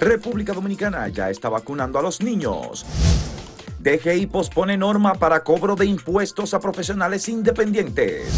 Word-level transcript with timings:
República 0.00 0.54
Dominicana 0.54 1.08
ya 1.08 1.28
está 1.28 1.50
vacunando 1.50 1.98
a 1.98 2.02
los 2.02 2.22
niños. 2.22 2.86
DGI 3.80 4.28
pospone 4.28 4.78
norma 4.78 5.14
para 5.14 5.44
cobro 5.44 5.76
de 5.76 5.84
impuestos 5.84 6.54
a 6.54 6.60
profesionales 6.60 7.28
independientes. 7.28 8.32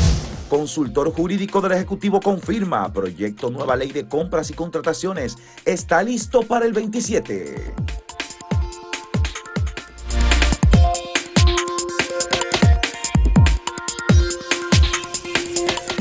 Consultor 0.48 1.12
jurídico 1.12 1.60
del 1.60 1.72
Ejecutivo 1.72 2.18
confirma 2.18 2.92
proyecto 2.92 3.48
nueva 3.48 3.76
ley 3.76 3.92
de 3.92 4.08
compras 4.08 4.50
y 4.50 4.54
contrataciones 4.54 5.36
está 5.64 6.02
listo 6.02 6.42
para 6.42 6.66
el 6.66 6.72
27. 6.72 7.74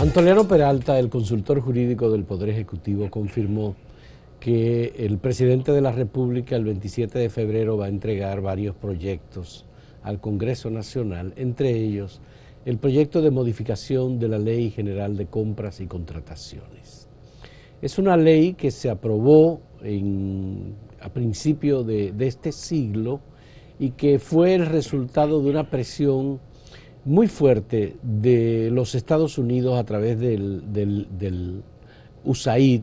Antoniano 0.01 0.47
Peralta, 0.47 0.97
el 0.97 1.11
consultor 1.11 1.61
jurídico 1.61 2.09
del 2.09 2.23
Poder 2.23 2.49
Ejecutivo, 2.49 3.11
confirmó 3.11 3.75
que 4.41 4.95
el 4.97 5.19
presidente 5.19 5.71
de 5.71 5.81
la 5.81 5.91
República 5.91 6.55
el 6.55 6.65
27 6.65 7.19
de 7.19 7.29
febrero 7.29 7.77
va 7.77 7.85
a 7.85 7.89
entregar 7.89 8.41
varios 8.41 8.75
proyectos 8.75 9.67
al 10.01 10.19
Congreso 10.19 10.71
Nacional, 10.71 11.33
entre 11.37 11.69
ellos 11.69 12.21
el 12.65 12.79
proyecto 12.79 13.21
de 13.21 13.29
modificación 13.29 14.17
de 14.17 14.27
la 14.27 14.39
Ley 14.39 14.71
General 14.71 15.15
de 15.15 15.27
Compras 15.27 15.79
y 15.79 15.85
Contrataciones. 15.85 17.07
Es 17.83 17.99
una 17.99 18.17
ley 18.17 18.53
que 18.53 18.71
se 18.71 18.89
aprobó 18.89 19.61
a 21.01 21.09
principio 21.09 21.83
de, 21.83 22.13
este 22.19 22.51
siglo 22.51 23.19
y 23.79 23.91
que 23.91 24.17
fue 24.17 24.55
el 24.55 24.65
resultado 24.65 25.41
de 25.41 25.51
una 25.51 25.69
presión 25.69 26.39
muy 27.05 27.27
fuerte 27.27 27.95
de 28.01 28.69
los 28.71 28.95
Estados 28.95 29.37
Unidos 29.37 29.79
a 29.79 29.83
través 29.83 30.19
del, 30.19 31.63
USAID 32.23 32.81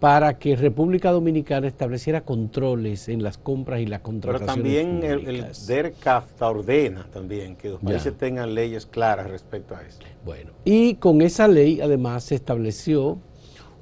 para 0.00 0.38
que 0.38 0.56
República 0.56 1.12
Dominicana 1.12 1.66
estableciera 1.66 2.22
controles 2.22 3.10
en 3.10 3.22
las 3.22 3.36
compras 3.36 3.80
y 3.80 3.86
las 3.86 4.00
contrataciones. 4.00 4.54
Pero 4.54 4.62
también 4.62 5.28
el, 5.28 5.44
el 5.44 5.52
DERCAFTA 5.66 6.48
ordena 6.48 7.06
también 7.12 7.54
que 7.54 7.68
los 7.68 7.80
países 7.80 8.16
tengan 8.16 8.54
leyes 8.54 8.86
claras 8.86 9.30
respecto 9.30 9.76
a 9.76 9.82
eso. 9.82 9.98
Bueno, 10.24 10.52
y 10.64 10.94
con 10.94 11.20
esa 11.20 11.46
ley 11.46 11.82
además 11.82 12.24
se 12.24 12.34
estableció 12.34 13.18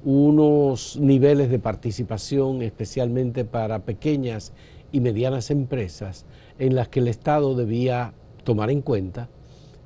unos 0.03 0.97
niveles 0.97 1.49
de 1.49 1.59
participación 1.59 2.61
especialmente 2.63 3.45
para 3.45 3.79
pequeñas 3.79 4.51
y 4.91 4.99
medianas 4.99 5.51
empresas 5.51 6.25
en 6.57 6.75
las 6.75 6.89
que 6.89 6.99
el 6.99 7.07
Estado 7.07 7.55
debía 7.55 8.13
tomar 8.43 8.71
en 8.71 8.81
cuenta 8.81 9.29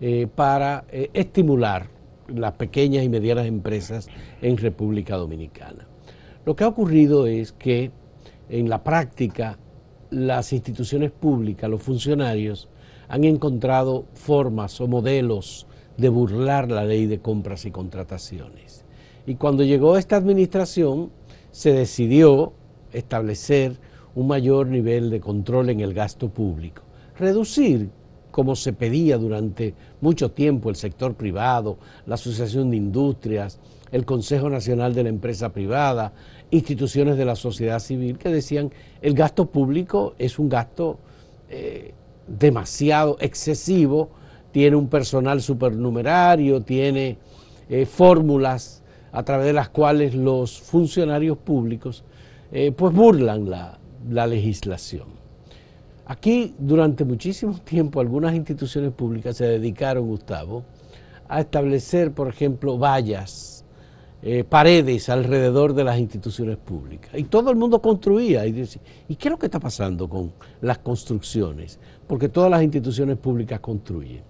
eh, 0.01 0.27
para 0.33 0.85
eh, 0.91 1.11
estimular 1.13 1.87
las 2.27 2.53
pequeñas 2.53 3.03
y 3.03 3.09
medianas 3.09 3.45
empresas 3.45 4.07
en 4.41 4.57
República 4.57 5.15
Dominicana. 5.15 5.87
Lo 6.45 6.55
que 6.55 6.63
ha 6.63 6.67
ocurrido 6.67 7.25
es 7.25 7.53
que 7.53 7.91
en 8.49 8.69
la 8.69 8.83
práctica 8.83 9.57
las 10.09 10.51
instituciones 10.53 11.11
públicas, 11.11 11.69
los 11.69 11.81
funcionarios, 11.81 12.69
han 13.07 13.23
encontrado 13.23 14.05
formas 14.13 14.79
o 14.81 14.87
modelos 14.87 15.67
de 15.97 16.09
burlar 16.09 16.69
la 16.69 16.83
ley 16.83 17.05
de 17.05 17.19
compras 17.19 17.65
y 17.65 17.71
contrataciones. 17.71 18.85
Y 19.25 19.35
cuando 19.35 19.63
llegó 19.63 19.97
esta 19.97 20.17
administración, 20.17 21.11
se 21.51 21.71
decidió 21.71 22.53
establecer 22.91 23.77
un 24.15 24.27
mayor 24.27 24.67
nivel 24.67 25.09
de 25.09 25.21
control 25.21 25.69
en 25.69 25.79
el 25.79 25.93
gasto 25.93 26.29
público, 26.29 26.83
reducir 27.17 27.89
como 28.31 28.55
se 28.55 28.73
pedía 28.73 29.17
durante 29.17 29.75
mucho 30.01 30.31
tiempo 30.31 30.69
el 30.69 30.75
sector 30.75 31.13
privado, 31.13 31.77
la 32.05 32.15
Asociación 32.15 32.71
de 32.71 32.77
Industrias, 32.77 33.59
el 33.93 34.05
Consejo 34.05 34.49
Nacional 34.49 34.95
de 34.95 35.03
la 35.03 35.09
Empresa 35.09 35.53
Privada, 35.53 36.13
instituciones 36.49 37.15
de 37.15 37.25
la 37.25 37.35
sociedad 37.35 37.77
civil 37.77 38.17
que 38.17 38.29
decían 38.29 38.71
el 39.01 39.13
gasto 39.13 39.45
público 39.45 40.15
es 40.17 40.39
un 40.39 40.49
gasto 40.49 40.97
eh, 41.47 41.93
demasiado 42.27 43.17
excesivo, 43.19 44.09
tiene 44.51 44.75
un 44.75 44.87
personal 44.87 45.41
supernumerario, 45.41 46.61
tiene 46.61 47.17
eh, 47.69 47.85
fórmulas 47.85 48.83
a 49.11 49.23
través 49.23 49.45
de 49.45 49.53
las 49.53 49.69
cuales 49.69 50.15
los 50.15 50.59
funcionarios 50.59 51.37
públicos 51.37 52.03
eh, 52.51 52.71
pues 52.71 52.93
burlan 52.93 53.47
la 53.49 54.27
legislación. 54.27 55.07
Aquí 56.07 56.55
durante 56.57 57.05
muchísimo 57.05 57.53
tiempo 57.59 58.01
algunas 58.01 58.33
instituciones 58.33 58.91
públicas 58.91 59.37
se 59.37 59.45
dedicaron, 59.45 60.07
Gustavo, 60.07 60.63
a 61.29 61.41
establecer, 61.41 62.11
por 62.11 62.27
ejemplo, 62.27 62.77
vallas, 62.77 63.52
eh, 64.25 64.45
paredes 64.45 65.09
alrededor 65.09 65.73
de 65.73 65.83
las 65.83 65.99
instituciones 65.99 66.55
públicas. 66.55 67.11
Y 67.13 67.25
todo 67.25 67.49
el 67.49 67.57
mundo 67.57 67.81
construía. 67.81 68.45
Y 68.45 68.53
decía, 68.53 68.81
¿y 69.09 69.17
qué 69.17 69.27
es 69.27 69.31
lo 69.33 69.37
que 69.37 69.47
está 69.47 69.59
pasando 69.59 70.07
con 70.07 70.31
las 70.61 70.77
construcciones? 70.77 71.77
Porque 72.07 72.29
todas 72.29 72.49
las 72.49 72.63
instituciones 72.63 73.17
públicas 73.17 73.59
construyen. 73.59 74.21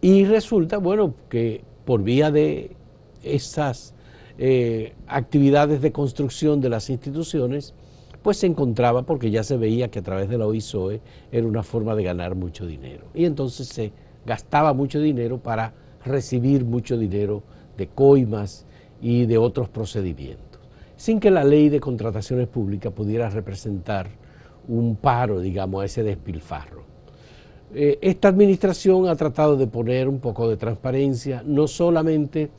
Y 0.00 0.24
resulta, 0.24 0.78
bueno, 0.78 1.14
que 1.28 1.62
por 1.84 2.02
vía 2.02 2.32
de 2.32 2.72
esas 3.22 3.94
eh, 4.36 4.94
actividades 5.06 5.80
de 5.80 5.92
construcción 5.92 6.60
de 6.60 6.70
las 6.70 6.90
instituciones, 6.90 7.72
pues 8.20 8.38
se 8.38 8.48
encontraba 8.48 9.04
porque 9.04 9.30
ya 9.30 9.44
se 9.44 9.56
veía 9.56 9.92
que 9.92 10.00
a 10.00 10.02
través 10.02 10.28
de 10.28 10.38
la 10.38 10.46
OISOE 10.48 11.00
era 11.30 11.46
una 11.46 11.62
forma 11.62 11.94
de 11.94 12.02
ganar 12.02 12.34
mucho 12.34 12.66
dinero. 12.66 13.04
Y 13.14 13.26
entonces 13.26 13.68
se 13.68 13.92
gastaba 14.26 14.72
mucho 14.72 14.98
dinero 15.00 15.38
para 15.38 15.72
recibir 16.04 16.64
mucho 16.64 16.98
dinero 16.98 17.44
de 17.76 17.86
coimas 17.86 18.66
y 19.00 19.26
de 19.26 19.38
otros 19.38 19.68
procedimientos, 19.68 20.60
sin 20.96 21.20
que 21.20 21.30
la 21.30 21.44
ley 21.44 21.68
de 21.68 21.80
contrataciones 21.80 22.48
públicas 22.48 22.92
pudiera 22.92 23.30
representar 23.30 24.08
un 24.68 24.96
paro, 24.96 25.40
digamos, 25.40 25.82
a 25.82 25.86
ese 25.86 26.02
despilfarro. 26.02 26.84
Eh, 27.74 27.98
esta 28.02 28.28
administración 28.28 29.08
ha 29.08 29.16
tratado 29.16 29.56
de 29.56 29.66
poner 29.66 30.08
un 30.08 30.20
poco 30.20 30.48
de 30.48 30.56
transparencia, 30.56 31.42
no 31.44 31.66
solamente 31.66 32.50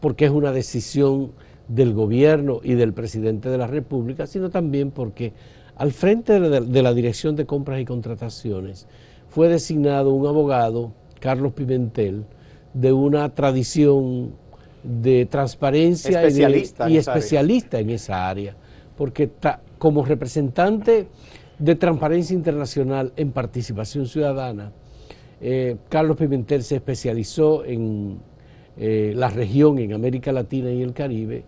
porque 0.00 0.24
es 0.24 0.30
una 0.30 0.52
decisión 0.52 1.32
del 1.68 1.92
gobierno 1.92 2.60
y 2.62 2.74
del 2.74 2.92
presidente 2.92 3.48
de 3.48 3.58
la 3.58 3.66
República, 3.66 4.26
sino 4.26 4.50
también 4.50 4.90
porque 4.90 5.32
al 5.76 5.92
frente 5.92 6.38
de 6.40 6.82
la 6.82 6.94
Dirección 6.94 7.36
de 7.36 7.46
Compras 7.46 7.80
y 7.80 7.84
Contrataciones 7.84 8.86
fue 9.28 9.48
designado 9.48 10.12
un 10.12 10.26
abogado, 10.26 10.92
Carlos 11.20 11.52
Pimentel, 11.52 12.24
de 12.74 12.92
una 12.92 13.34
tradición 13.34 14.34
de 14.84 15.26
transparencia 15.26 16.22
y, 16.88 16.96
especialista 16.98 17.80
en 17.80 17.90
esa 17.90 18.28
área, 18.28 18.54
porque 18.96 19.30
como 19.78 20.04
representante 20.04 21.08
de 21.58 21.74
Transparencia 21.74 22.34
Internacional 22.34 23.12
en 23.16 23.32
Participación 23.32 24.06
Ciudadana, 24.06 24.72
eh, 25.40 25.76
Carlos 25.88 26.16
Pimentel 26.16 26.62
se 26.62 26.76
especializó 26.76 27.64
en 27.64 28.18
eh, 28.76 29.12
la 29.16 29.28
región, 29.28 29.78
en 29.78 29.94
América 29.94 30.32
Latina 30.32 30.70
y 30.70 30.82
el 30.82 30.92
Caribe, 30.92 31.44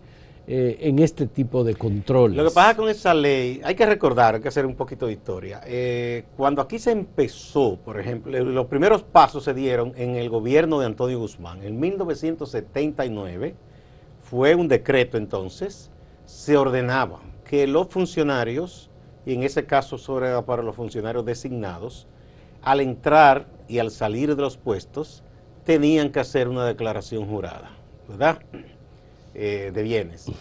eh, 0.49 0.77
en 0.87 0.99
este 0.99 1.27
tipo 1.27 1.65
de 1.65 1.75
controles. 1.75 2.37
Lo 2.37 2.45
que 2.45 2.51
pasa 2.51 2.77
con 2.77 2.87
esa 2.87 3.13
ley, 3.13 3.59
hay 3.65 3.75
que 3.75 3.85
recordar, 3.85 4.35
hay 4.35 4.41
que 4.41 4.47
hacer 4.47 4.65
un 4.65 4.75
poquito 4.75 5.05
de 5.05 5.11
historia. 5.11 5.59
Eh, 5.65 6.23
cuando 6.37 6.61
aquí 6.61 6.79
se 6.79 6.91
empezó, 6.91 7.75
por 7.75 7.99
ejemplo, 7.99 8.41
los 8.41 8.67
primeros 8.67 9.03
pasos 9.03 9.43
se 9.43 9.53
dieron 9.53 9.91
en 9.97 10.15
el 10.15 10.29
gobierno 10.29 10.79
de 10.79 10.85
Antonio 10.85 11.19
Guzmán. 11.19 11.63
En 11.63 11.77
1979 11.77 13.55
fue 14.21 14.55
un 14.55 14.69
decreto 14.69 15.17
entonces, 15.17 15.91
se 16.23 16.55
ordenaba 16.55 17.19
que 17.43 17.67
los 17.67 17.89
funcionarios, 17.89 18.89
y 19.25 19.33
en 19.33 19.43
ese 19.43 19.65
caso 19.65 19.97
sobre 19.97 20.41
para 20.43 20.63
los 20.63 20.77
funcionarios 20.77 21.25
designados, 21.25 22.07
al 22.61 22.79
entrar 22.79 23.47
y 23.67 23.79
al 23.79 23.91
salir 23.91 24.33
de 24.33 24.43
los 24.43 24.55
puestos, 24.55 25.23
tenían 25.65 26.09
que 26.09 26.21
hacer 26.21 26.47
una 26.47 26.65
declaración 26.65 27.27
jurada, 27.27 27.71
¿verdad? 28.07 28.39
Eh, 29.33 29.71
de 29.73 29.83
bienes. 29.83 30.31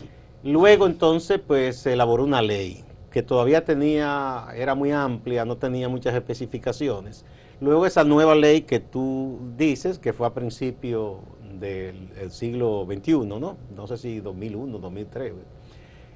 Luego 0.43 0.87
entonces 0.87 1.41
pues 1.47 1.77
se 1.77 1.93
elaboró 1.93 2.25
una 2.25 2.41
ley 2.41 2.85
que 3.11 3.23
todavía 3.23 3.65
tenía, 3.65 4.47
era 4.55 4.75
muy 4.75 4.93
amplia, 4.93 5.45
no 5.45 5.57
tenía 5.57 5.89
muchas 5.89 6.15
especificaciones. 6.15 7.25
Luego 7.61 7.87
esa 7.87 8.05
nueva 8.05 8.35
ley 8.35 8.63
que 8.63 8.81
tú 8.81 9.39
dices, 9.57 9.99
que 9.99 10.13
fue 10.13 10.27
a 10.27 10.35
principio 10.35 11.21
del 11.59 12.31
siglo 12.31 12.87
XXI, 12.87 13.27
¿no? 13.27 13.57
No 13.75 13.87
sé 13.87 13.97
si 13.97 14.21
2001, 14.21 14.79
2003. 14.79 15.33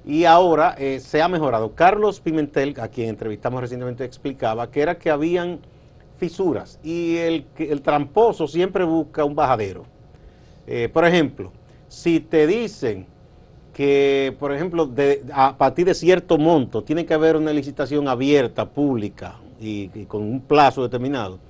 Y 0.05 0.25
ahora 0.25 0.75
eh, 0.79 1.01
se 1.01 1.23
ha 1.23 1.29
mejorado. 1.29 1.75
Carlos 1.75 2.21
Pimentel, 2.21 2.75
a 2.81 2.89
quien 2.89 3.09
entrevistamos 3.09 3.61
recientemente, 3.61 4.05
explicaba 4.05 4.71
que 4.71 4.81
era 4.83 4.99
que 4.99 5.11
habían 5.11 5.61
fisuras 6.19 6.79
y 6.83 7.17
el, 7.17 7.47
el 7.57 7.81
tramposo 7.81 8.47
siempre 8.47 8.85
busca 8.85 9.25
un 9.25 9.35
bajadero. 9.35 9.85
Eh, 10.67 10.89
por 10.93 11.05
ejemplo, 11.05 11.53
si 11.91 12.21
te 12.21 12.47
dicen 12.47 13.05
que, 13.75 14.35
por 14.39 14.55
ejemplo, 14.55 14.89
a 15.33 15.59
partir 15.59 15.87
de 15.87 15.95
cierto 15.95 16.39
monto 16.39 16.85
tiene 16.85 17.05
que 17.05 17.15
haber 17.15 17.35
una 17.35 17.53
licitación 17.53 18.07
abierta, 18.07 18.71
pública 18.71 19.41
y, 19.61 19.89
con 20.05 20.23
un 20.23 20.41
plazo 20.41 20.85
determinado, 20.85 21.41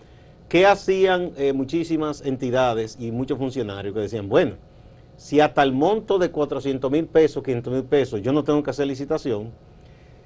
¿qué 0.48 0.66
hacían 0.66 1.32
eh, 1.36 1.52
muchísimas 1.52 2.24
entidades 2.24 2.96
y 2.98 3.10
muchos 3.10 3.36
funcionarios 3.36 3.92
que 3.92 4.00
decían, 4.00 4.30
bueno, 4.30 4.54
si 5.18 5.40
hasta 5.40 5.62
el 5.62 5.72
monto 5.72 6.18
de 6.18 6.30
400 6.30 6.90
mil 6.90 7.04
pesos, 7.04 7.42
500 7.42 7.72
mil 7.74 7.84
pesos, 7.84 8.22
yo 8.22 8.32
no 8.32 8.42
tengo 8.42 8.62
que 8.62 8.70
hacer 8.70 8.86
licitación, 8.86 9.50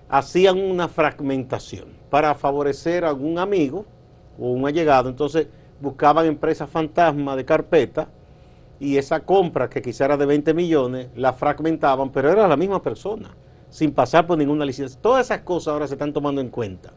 hacían 0.09 0.61
una 0.61 0.87
fragmentación 0.87 1.87
para 2.09 2.37
favorecer 2.37 3.05
a 3.05 3.09
algún 3.09 3.41
amigo 3.41 3.85
o 4.39 4.53
un 4.53 4.65
allegado. 4.65 5.09
Entonces 5.09 5.49
buscaban 5.81 6.27
empresas 6.27 6.71
fantasma 6.71 7.35
de 7.35 7.45
carpeta 7.45 8.09
y 8.81 8.97
esa 8.97 9.21
compra, 9.21 9.71
que 9.71 9.83
quizá 9.83 10.07
era 10.07 10.17
de 10.17 10.27
20 10.27 10.55
millones, 10.55 11.09
la 11.17 11.33
fragmentaban, 11.33 12.11
pero 12.11 12.31
era 12.31 12.49
la 12.49 12.57
misma 12.57 12.83
persona, 12.83 13.31
sin 13.71 13.93
pasar 13.93 14.27
por 14.27 14.39
ninguna 14.39 14.65
licencia. 14.65 15.01
Todas 15.01 15.27
esas 15.27 15.41
cosas 15.41 15.73
ahora 15.73 15.87
se 15.87 15.95
están 15.95 16.13
tomando 16.13 16.41
en 16.41 16.49
cuenta. 16.49 16.93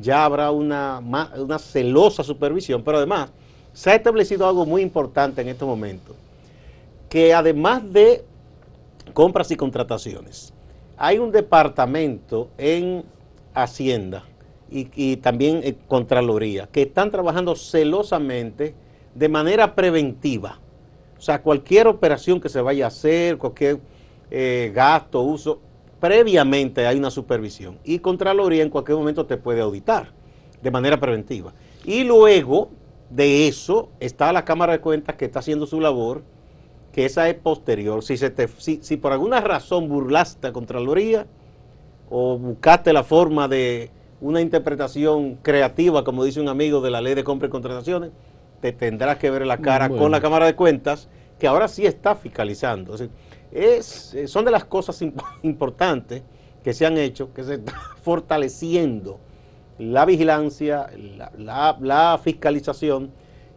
Ya 0.00 0.24
habrá 0.24 0.50
una, 0.50 1.00
una 1.36 1.58
celosa 1.58 2.22
supervisión, 2.22 2.82
pero 2.82 2.98
además 2.98 3.30
se 3.72 3.90
ha 3.90 3.94
establecido 3.94 4.46
algo 4.46 4.64
muy 4.64 4.82
importante 4.82 5.42
en 5.42 5.48
estos 5.48 5.68
momentos, 5.68 6.16
que 7.08 7.34
además 7.34 7.92
de 7.92 8.24
compras 9.12 9.50
y 9.50 9.56
contrataciones, 9.56 10.52
hay 10.96 11.18
un 11.18 11.30
departamento 11.30 12.48
en 12.58 13.04
Hacienda 13.54 14.24
y, 14.70 15.16
también 15.16 15.60
en 15.62 15.74
Contraloría 15.86 16.68
que 16.70 16.82
están 16.82 17.10
trabajando 17.10 17.56
celosamente 17.56 18.74
de 19.14 19.28
manera 19.28 19.74
preventiva. 19.74 20.58
O 21.18 21.20
sea, 21.20 21.42
cualquier 21.42 21.88
operación 21.88 22.40
que 22.40 22.48
se 22.48 22.60
vaya 22.60 22.84
a 22.84 22.88
hacer, 22.88 23.38
cualquier 23.38 23.80
eh, 24.30 24.70
gasto, 24.74 25.20
uso, 25.22 25.60
previamente 26.00 26.86
hay 26.86 26.96
una 26.96 27.10
supervisión. 27.10 27.78
Y 27.84 27.98
Contraloría 27.98 28.62
en 28.62 28.70
cualquier 28.70 28.98
momento 28.98 29.26
te 29.26 29.36
puede 29.36 29.60
auditar 29.60 30.12
de 30.62 30.70
manera 30.70 30.98
preventiva. 30.98 31.52
Y 31.84 32.04
luego 32.04 32.70
de 33.10 33.48
eso 33.48 33.90
está 34.00 34.32
la 34.32 34.44
Cámara 34.44 34.74
de 34.74 34.80
Cuentas 34.80 35.16
que 35.16 35.24
está 35.24 35.40
haciendo 35.40 35.66
su 35.66 35.80
labor, 35.80 36.22
que 36.92 37.04
esa 37.04 37.28
es 37.28 37.34
posterior. 37.34 38.02
Si, 38.02 38.16
se 38.16 38.30
te, 38.30 38.48
si, 38.48 38.96
por 38.96 39.12
alguna 39.12 39.40
razón 39.40 39.88
burlaste 39.88 40.48
a 40.48 40.52
Contraloría 40.52 41.26
o 42.10 42.38
buscaste 42.38 42.92
la 42.92 43.04
forma 43.04 43.48
de 43.48 43.90
una 44.20 44.40
interpretación 44.40 45.36
creativa, 45.42 46.04
como 46.04 46.24
dice 46.24 46.40
un 46.40 46.48
amigo 46.48 46.80
de 46.80 46.90
la 46.90 47.00
ley 47.00 47.14
de 47.14 47.24
compra 47.24 47.48
y 47.48 47.50
contrataciones, 47.50 48.10
te 48.60 48.72
tendrás 48.72 49.18
que 49.18 49.30
ver 49.30 49.46
la 49.46 49.58
cara 49.58 49.88
con 49.88 50.10
la 50.10 50.20
Cámara 50.20 50.46
de 50.46 50.54
Cuentas, 50.54 51.08
que 51.38 51.46
ahora 51.46 51.68
sí 51.68 51.86
está 51.86 52.14
fiscalizando. 52.14 52.96
Es, 53.52 54.14
eh, 54.14 54.26
son 54.26 54.44
de 54.44 54.50
las 54.50 54.64
cosas 54.64 55.00
importantes 55.42 56.22
que 56.62 56.74
se 56.74 56.86
han 56.86 56.98
hecho, 56.98 57.32
que 57.32 57.44
se 57.44 57.54
está 57.54 57.72
fortaleciendo 58.02 59.20
la 59.78 60.04
vigilancia, 60.04 60.90
la, 61.38 62.20
fiscalización, 62.22 63.10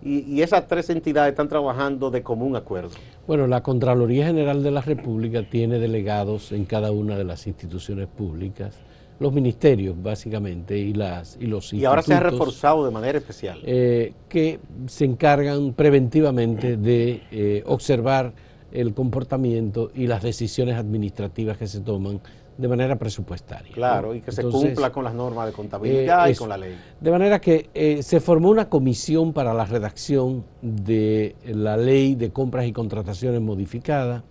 y, 0.03 0.41
esas 0.41 0.67
tres 0.67 0.89
entidades 0.89 1.31
están 1.31 1.47
trabajando 1.47 2.09
de 2.09 2.23
común 2.23 2.55
acuerdo. 2.55 2.91
Bueno, 3.27 3.47
la 3.47 3.61
Contraloría 3.61 4.25
General 4.25 4.63
de 4.63 4.71
la 4.71 4.81
República 4.81 5.43
tiene 5.47 5.79
delegados 5.79 6.51
en 6.51 6.65
cada 6.65 6.91
una 6.91 7.17
de 7.17 7.23
las 7.23 7.47
instituciones 7.47 8.07
públicas, 8.07 8.79
los 9.21 9.31
ministerios 9.31 10.01
básicamente 10.01 10.75
y, 10.75 10.93
las, 10.93 11.37
y 11.39 11.45
los 11.45 11.71
Y 11.73 11.85
ahora 11.85 12.01
se 12.01 12.15
ha 12.15 12.19
reforzado 12.19 12.83
de 12.83 12.89
manera 12.89 13.19
especial. 13.19 13.59
Eh, 13.63 14.13
que 14.27 14.59
se 14.87 15.05
encargan 15.05 15.73
preventivamente 15.73 16.75
de 16.75 17.21
eh, 17.31 17.63
observar 17.67 18.33
el 18.71 18.95
comportamiento 18.95 19.91
y 19.93 20.07
las 20.07 20.23
decisiones 20.23 20.75
administrativas 20.75 21.59
que 21.59 21.67
se 21.67 21.81
toman 21.81 22.19
de 22.57 22.67
manera 22.67 22.95
presupuestaria. 22.95 23.71
Claro, 23.71 24.15
y 24.15 24.21
que 24.21 24.31
se 24.31 24.43
cumpla 24.43 24.91
con 24.91 25.03
las 25.03 25.13
normas 25.13 25.45
de 25.45 25.53
contabilidad 25.53 26.27
y 26.27 26.33
con 26.33 26.49
la 26.49 26.57
ley. 26.57 26.75
De 26.99 27.11
manera 27.11 27.39
que 27.39 27.69
eh, 27.75 28.01
se 28.01 28.21
formó 28.21 28.49
una 28.49 28.69
comisión 28.69 29.33
para 29.33 29.53
la 29.53 29.65
redacción 29.65 30.45
de 30.63 31.35
la 31.45 31.77
ley 31.77 32.15
de 32.15 32.31
compras 32.31 32.65
y 32.65 32.73
contrataciones 32.73 33.39
modificada. 33.39 34.23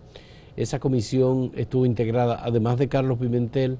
Esa 0.57 0.81
comisión 0.81 1.53
estuvo 1.55 1.87
integrada, 1.87 2.41
además 2.43 2.77
de 2.77 2.89
Carlos 2.89 3.19
Pimentel, 3.19 3.79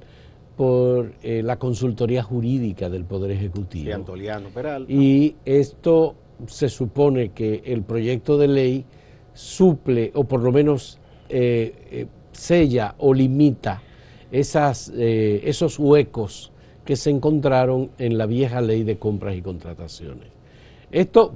por 0.57 1.13
eh, 1.23 1.43
la 1.43 1.59
consultoría 1.59 2.23
jurídica 2.23 2.89
del 2.89 3.05
Poder 3.05 3.31
Ejecutivo. 3.31 3.95
Antoliano. 3.95 4.49
Y 4.89 5.37
esto 5.45 6.15
se 6.47 6.69
supone 6.69 7.31
que 7.31 7.63
el 7.65 7.83
proyecto 7.83 8.37
de 8.39 8.49
ley 8.49 8.85
suple 9.33 10.11
o 10.15 10.25
por 10.25 10.41
lo 10.41 10.53
menos 10.53 10.99
eh, 11.29 12.07
sella 12.33 12.95
o 12.99 13.13
limita 13.13 13.83
esas, 14.31 14.93
eh, 14.97 15.41
esos 15.45 15.79
huecos 15.79 16.53
que 16.85 16.97
se 16.97 17.11
encontraron 17.11 17.91
en 17.99 18.19
la 18.19 18.27
vieja 18.27 18.61
ley 18.61 18.83
de 18.83 18.99
compras 18.99 19.37
y 19.37 19.43
contrataciones. 19.43 20.29
Esto, 20.91 21.35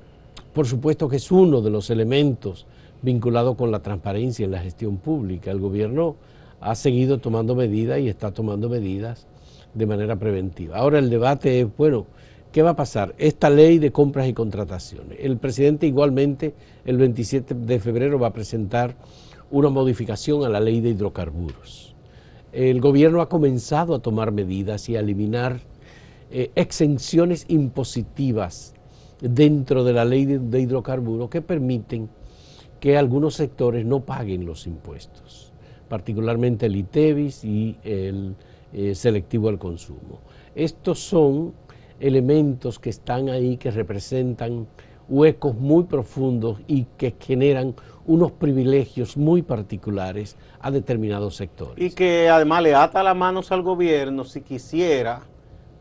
por 0.52 0.66
supuesto, 0.66 1.08
que 1.08 1.16
es 1.16 1.30
uno 1.30 1.60
de 1.60 1.70
los 1.70 1.90
elementos 1.90 2.66
vinculados 3.02 3.56
con 3.56 3.70
la 3.70 3.80
transparencia 3.80 4.44
en 4.44 4.50
la 4.50 4.60
gestión 4.60 4.96
pública. 4.96 5.50
El 5.50 5.60
gobierno 5.60 6.16
ha 6.64 6.74
seguido 6.74 7.18
tomando 7.18 7.54
medidas 7.54 8.00
y 8.00 8.08
está 8.08 8.32
tomando 8.32 8.68
medidas 8.68 9.26
de 9.74 9.86
manera 9.86 10.16
preventiva. 10.16 10.78
Ahora 10.78 10.98
el 10.98 11.10
debate 11.10 11.60
es, 11.60 11.76
bueno, 11.76 12.06
¿qué 12.52 12.62
va 12.62 12.70
a 12.70 12.76
pasar? 12.76 13.14
Esta 13.18 13.50
ley 13.50 13.78
de 13.78 13.92
compras 13.92 14.28
y 14.28 14.32
contrataciones. 14.32 15.18
El 15.20 15.36
presidente 15.38 15.86
igualmente 15.86 16.54
el 16.84 16.96
27 16.96 17.54
de 17.54 17.80
febrero 17.80 18.18
va 18.18 18.28
a 18.28 18.32
presentar 18.32 18.96
una 19.50 19.68
modificación 19.68 20.44
a 20.44 20.48
la 20.48 20.60
ley 20.60 20.80
de 20.80 20.90
hidrocarburos 20.90 21.94
el 22.54 22.80
gobierno 22.80 23.20
ha 23.20 23.28
comenzado 23.28 23.94
a 23.94 23.98
tomar 23.98 24.30
medidas 24.30 24.88
y 24.88 24.96
a 24.96 25.00
eliminar 25.00 25.60
eh, 26.30 26.52
exenciones 26.54 27.46
impositivas 27.48 28.74
dentro 29.20 29.82
de 29.82 29.92
la 29.92 30.04
ley 30.04 30.24
de, 30.24 30.60
hidrocarburos 30.60 31.28
que 31.28 31.42
permiten 31.42 32.08
que 32.78 32.96
algunos 32.96 33.34
sectores 33.34 33.84
no 33.84 34.00
paguen 34.00 34.46
los 34.46 34.66
impuestos, 34.66 35.52
particularmente 35.94 36.66
el 36.66 36.74
ITEVIS 36.74 37.44
y 37.44 37.76
el 37.84 38.34
eh, 38.72 38.96
selectivo 38.96 39.48
al 39.48 39.60
consumo. 39.60 40.18
Estos 40.56 40.98
son 40.98 41.54
elementos 42.00 42.80
que 42.80 42.90
están 42.90 43.28
ahí, 43.28 43.56
que 43.58 43.70
representan 43.70 44.66
huecos 45.08 45.54
muy 45.54 45.84
profundos 45.84 46.58
y 46.66 46.86
que 46.98 47.14
generan 47.20 47.76
unos 48.06 48.32
privilegios 48.32 49.16
muy 49.16 49.42
particulares 49.42 50.36
a 50.58 50.72
determinados 50.72 51.36
sectores. 51.36 51.76
Y 51.78 51.94
que 51.94 52.28
además 52.28 52.64
le 52.64 52.74
ata 52.74 53.04
las 53.04 53.14
manos 53.14 53.52
al 53.52 53.62
gobierno 53.62 54.24
si 54.24 54.40
quisiera 54.40 55.20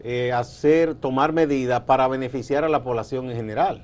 eh, 0.04 0.32
hacer, 0.32 0.94
tomar 0.94 1.34
medidas 1.34 1.82
para 1.82 2.08
beneficiar 2.08 2.64
a 2.64 2.70
la 2.70 2.84
población 2.84 3.32
en 3.32 3.36
general. 3.36 3.84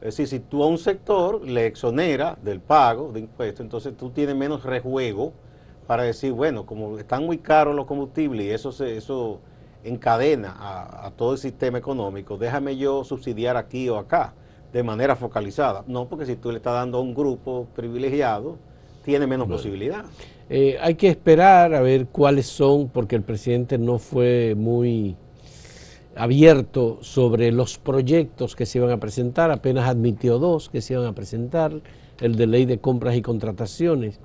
Es 0.00 0.16
decir, 0.16 0.26
si 0.26 0.40
tú 0.40 0.64
a 0.64 0.66
un 0.66 0.78
sector 0.78 1.46
le 1.46 1.66
exonera 1.66 2.36
del 2.42 2.58
pago 2.58 3.12
de 3.12 3.20
impuestos, 3.20 3.60
entonces 3.60 3.96
tú 3.96 4.10
tienes 4.10 4.34
menos 4.34 4.64
rejuego 4.64 5.32
para 5.92 6.04
decir, 6.04 6.32
bueno, 6.32 6.64
como 6.64 6.98
están 6.98 7.26
muy 7.26 7.36
caros 7.36 7.76
los 7.76 7.84
combustibles 7.84 8.46
y 8.46 8.48
eso, 8.48 8.72
se, 8.72 8.96
eso 8.96 9.40
encadena 9.84 10.56
a 10.58 11.10
todo 11.10 11.32
el 11.32 11.38
sistema 11.38 11.76
económico, 11.76 12.38
déjame 12.38 12.78
yo 12.78 13.04
subsidiar 13.04 13.58
aquí 13.58 13.90
o 13.90 13.98
acá 13.98 14.32
de 14.72 14.82
manera 14.82 15.16
focalizada. 15.16 15.84
No, 15.86 16.08
porque 16.08 16.24
si 16.24 16.36
tú 16.36 16.50
le 16.50 16.56
estás 16.56 16.72
dando 16.72 16.96
a 16.96 17.02
un 17.02 17.12
grupo 17.12 17.66
privilegiado, 17.76 18.56
tiene 19.04 19.26
menos 19.26 19.48
posibilidad. 19.48 20.06
Eh, 20.48 20.78
hay 20.80 20.94
que 20.94 21.08
esperar 21.08 21.74
a 21.74 21.82
ver 21.82 22.06
cuáles 22.06 22.46
son, 22.46 22.88
porque 22.88 23.14
el 23.14 23.22
presidente 23.22 23.76
no 23.76 23.98
fue 23.98 24.54
muy 24.56 25.14
abierto 26.16 27.00
sobre 27.02 27.52
los 27.52 27.76
proyectos 27.76 28.56
que 28.56 28.64
se 28.64 28.78
iban 28.78 28.92
a 28.92 28.96
presentar, 28.96 29.50
apenas 29.50 29.90
admitió 29.90 30.38
dos 30.38 30.70
que 30.70 30.80
se 30.80 30.94
iban 30.94 31.04
a 31.04 31.12
presentar, 31.12 31.82
el 32.22 32.36
de 32.36 32.46
ley 32.46 32.64
de 32.64 32.78
compras 32.78 33.14
y 33.14 33.20
contrataciones 33.20 34.20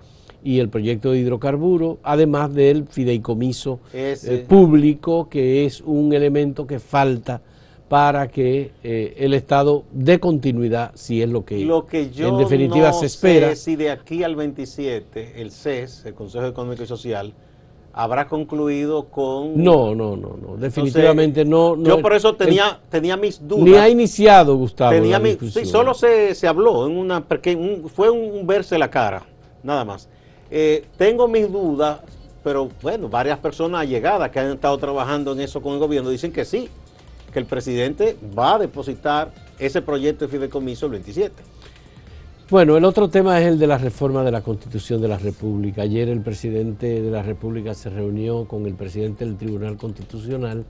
y 0.48 0.62
el 0.62 0.70
proyecto 0.70 1.12
de 1.12 1.20
hidrocarburo, 1.20 1.98
además 2.04 2.54
del 2.54 2.88
fideicomiso 2.88 3.82
eh, 3.92 4.46
público, 4.48 5.28
que 5.28 5.66
es 5.66 5.82
un 5.82 6.14
elemento 6.14 6.66
que 6.66 6.80
falta 6.80 7.42
para 7.90 8.30
que 8.30 8.72
eh, 8.82 9.16
el 9.18 9.34
Estado 9.34 9.84
dé 9.92 10.22
continuidad, 10.22 10.92
si 10.96 11.22
es 11.22 11.28
lo 11.28 11.44
que, 11.44 11.60
lo 11.66 11.86
que 11.86 12.12
yo 12.12 12.30
en 12.30 12.38
definitiva 12.38 12.94
se 12.94 13.08
espera. 13.08 13.50
Sé 13.50 13.56
si 13.58 13.76
de 13.76 13.92
aquí 13.92 14.24
al 14.24 14.38
27 14.38 15.42
el 15.42 15.52
CES, 15.52 16.06
el 16.06 16.14
Consejo 16.14 16.46
Económico 16.46 16.82
y 16.82 16.88
Social, 16.88 17.34
habrá 17.92 18.30
concluido 18.30 19.10
con... 19.10 19.62
No, 19.62 19.94
no, 19.94 20.16
no, 20.16 20.38
no 20.42 20.56
definitivamente 20.56 21.44
no, 21.44 21.76
Yo 21.84 22.02
por 22.02 22.14
eso 22.14 22.34
tenía, 22.36 22.80
tenía 22.90 23.18
mis 23.18 23.46
dudas. 23.46 23.66
Ni 23.66 23.74
ha 23.74 23.90
iniciado, 23.90 24.56
Gustavo. 24.56 24.92
Tenía 24.92 25.22
sí, 25.52 25.66
solo 25.66 25.94
se, 25.94 26.34
se, 26.36 26.48
habló, 26.48 26.88
en 26.88 26.96
una, 26.96 27.20
porque 27.26 27.84
fue 27.94 28.10
un, 28.10 28.48
verse 28.48 28.78
la 28.78 28.90
cara, 28.90 29.24
nada 29.62 29.84
más. 29.84 30.08
Eh, 30.50 30.86
tengo 30.98 31.28
mis 31.28 31.52
dudas, 31.52 32.00
pero 32.44 32.70
bueno, 32.82 33.10
varias 33.10 33.40
personas 33.40 33.82
allegadas 33.82 34.30
que 34.32 34.40
han 34.40 34.52
estado 34.52 34.78
trabajando 34.78 35.34
en 35.34 35.42
eso 35.42 35.62
con 35.62 35.74
el 35.74 35.80
gobierno 35.80 36.10
dicen 36.10 36.32
que 36.32 36.46
sí, 36.46 36.70
que 37.32 37.40
el 37.40 37.46
presidente 37.46 38.18
va 38.38 38.56
a 38.56 38.60
depositar 38.60 39.34
ese 39.60 39.82
proyecto 39.82 40.26
de 40.26 40.32
fideicomiso 40.32 40.86
el 40.86 40.94
27. 40.94 41.34
Bueno, 42.50 42.78
el 42.78 42.86
otro 42.86 43.10
tema 43.10 43.42
es 43.42 43.48
el 43.48 43.60
de 43.60 43.68
la 43.68 43.78
reforma 43.78 44.24
de 44.24 44.32
la 44.32 44.42
Constitución 44.42 45.02
de 45.02 45.10
la 45.10 45.18
República. 45.18 45.82
Ayer 45.82 46.08
el 46.08 46.22
presidente 46.22 47.02
de 47.02 47.12
la 47.12 47.22
República 47.22 47.74
se 47.74 47.90
reunió 47.90 48.46
con 48.46 48.66
el 48.66 48.74
presidente 48.74 49.26
del 49.26 49.36
Tribunal 49.36 49.76
Constitucional 49.76 50.64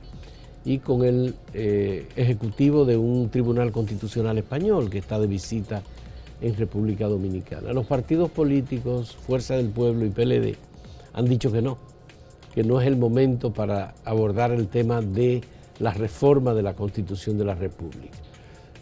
y 0.65 0.79
con 0.79 1.05
el 1.05 1.35
eh, 1.53 2.07
ejecutivo 2.15 2.83
de 2.83 2.97
un 2.97 3.29
Tribunal 3.29 3.71
Constitucional 3.71 4.39
español 4.39 4.89
que 4.89 4.97
está 4.97 5.19
de 5.19 5.27
visita 5.27 5.83
en 6.41 6.55
República 6.55 7.07
Dominicana. 7.07 7.73
Los 7.73 7.85
partidos 7.85 8.29
políticos, 8.29 9.15
Fuerza 9.15 9.55
del 9.55 9.69
Pueblo 9.69 10.05
y 10.05 10.09
PLD 10.09 10.55
han 11.13 11.25
dicho 11.25 11.51
que 11.51 11.61
no, 11.61 11.77
que 12.53 12.63
no 12.63 12.79
es 12.79 12.87
el 12.87 12.97
momento 12.97 13.51
para 13.51 13.95
abordar 14.05 14.51
el 14.51 14.67
tema 14.67 15.01
de 15.01 15.41
la 15.79 15.91
reforma 15.91 16.53
de 16.53 16.63
la 16.63 16.73
Constitución 16.73 17.37
de 17.37 17.45
la 17.45 17.55
República. 17.55 18.17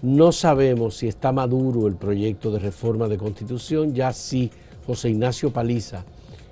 No 0.01 0.31
sabemos 0.31 0.97
si 0.97 1.07
está 1.07 1.31
maduro 1.31 1.87
el 1.87 1.95
proyecto 1.95 2.51
de 2.51 2.59
reforma 2.59 3.07
de 3.07 3.17
Constitución, 3.17 3.93
ya 3.93 4.11
sí 4.13 4.51
José 4.85 5.09
Ignacio 5.09 5.51
Paliza 5.51 6.05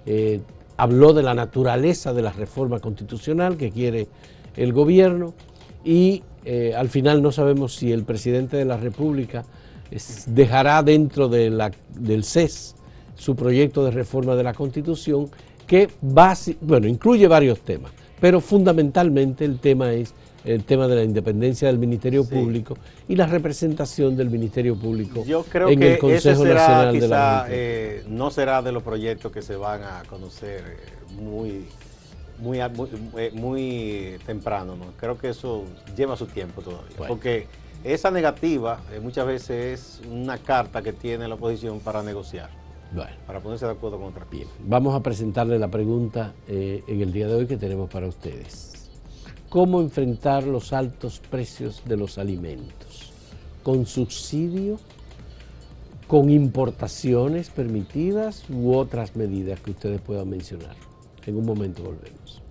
eh, 0.05 0.41
habló 0.77 1.13
de 1.13 1.23
la 1.23 1.33
naturaleza 1.33 2.13
de 2.13 2.21
la 2.21 2.31
reforma 2.31 2.79
constitucional 2.79 3.57
que 3.57 3.71
quiere 3.71 4.07
el 4.55 4.73
gobierno 4.73 5.33
y 5.83 6.23
eh, 6.45 6.73
al 6.75 6.89
final 6.89 7.21
no 7.21 7.31
sabemos 7.31 7.75
si 7.75 7.91
el 7.91 8.03
presidente 8.03 8.57
de 8.57 8.65
la 8.65 8.77
República 8.77 9.45
dejará 10.27 10.83
dentro 10.83 11.27
de 11.27 11.49
la, 11.49 11.71
del 11.95 12.23
CES 12.23 12.75
su 13.15 13.35
proyecto 13.35 13.85
de 13.85 13.91
reforma 13.91 14.35
de 14.35 14.43
la 14.43 14.53
Constitución 14.53 15.29
que 15.67 15.89
bueno, 16.61 16.87
incluye 16.87 17.27
varios 17.27 17.61
temas, 17.61 17.91
pero 18.19 18.41
fundamentalmente 18.41 19.45
el 19.45 19.59
tema 19.59 19.93
es 19.93 20.13
el 20.45 20.65
tema 20.65 20.89
de 20.89 20.97
la 20.97 21.03
independencia 21.03 21.69
del 21.69 21.77
Ministerio 21.77 22.25
Público 22.25 22.77
y 23.07 23.15
la 23.15 23.25
representación 23.27 24.17
del 24.17 24.29
Ministerio 24.29 24.75
Público 24.75 25.23
Yo 25.25 25.43
creo 25.43 25.69
en 25.69 25.79
que 25.79 25.93
el 25.93 25.99
Consejo 25.99 26.43
Nacional 26.43 26.99
de 26.99 27.07
la 27.07 27.47
eh, 27.49 28.03
no 28.09 28.29
será 28.29 28.61
de 28.61 28.73
los 28.73 28.83
proyectos 28.83 29.31
que 29.31 29.41
se 29.41 29.55
van 29.55 29.83
a 29.83 30.03
conocer 30.09 30.63
eh, 30.67 31.21
muy 31.21 31.65
muy, 32.39 32.59
muy, 32.59 33.31
muy, 33.31 34.17
temprano, 34.25 34.75
¿no? 34.75 34.85
Creo 34.99 35.17
que 35.17 35.29
eso 35.29 35.63
lleva 35.95 36.17
su 36.17 36.25
tiempo 36.25 36.61
todavía, 36.61 37.07
porque 37.07 37.47
esa 37.83 38.11
negativa 38.11 38.79
eh, 38.91 38.99
muchas 38.99 39.25
veces 39.25 40.01
es 40.01 40.07
una 40.07 40.37
carta 40.37 40.81
que 40.81 40.93
tiene 40.93 41.27
la 41.27 41.35
oposición 41.35 41.79
para 41.79 42.01
negociar. 42.03 42.49
Para 43.25 43.39
ponerse 43.39 43.65
de 43.65 43.71
acuerdo 43.71 43.97
con 43.97 44.09
otra 44.09 44.25
Bien, 44.29 44.47
vamos 44.59 44.93
a 44.93 45.01
presentarle 45.01 45.57
la 45.57 45.67
pregunta 45.67 46.33
eh, 46.47 46.83
en 46.85 47.01
el 47.01 47.11
día 47.11 47.27
de 47.27 47.33
hoy 47.33 47.47
que 47.47 47.57
tenemos 47.57 47.89
para 47.89 48.07
ustedes. 48.07 48.91
¿Cómo 49.49 49.81
enfrentar 49.81 50.43
los 50.43 50.73
altos 50.73 51.19
precios 51.19 51.81
de 51.85 51.97
los 51.97 52.19
alimentos? 52.19 53.11
¿Con 53.63 53.87
subsidio? 53.87 54.77
¿Con 56.07 56.29
importaciones 56.29 57.49
permitidas 57.49 58.47
u 58.49 58.75
otras 58.75 59.15
medidas 59.15 59.59
que 59.59 59.71
ustedes 59.71 59.99
puedan 60.01 60.29
mencionar? 60.29 60.75
En 61.25 61.37
un 61.37 61.45
momento 61.45 61.81
volvemos. 61.81 62.42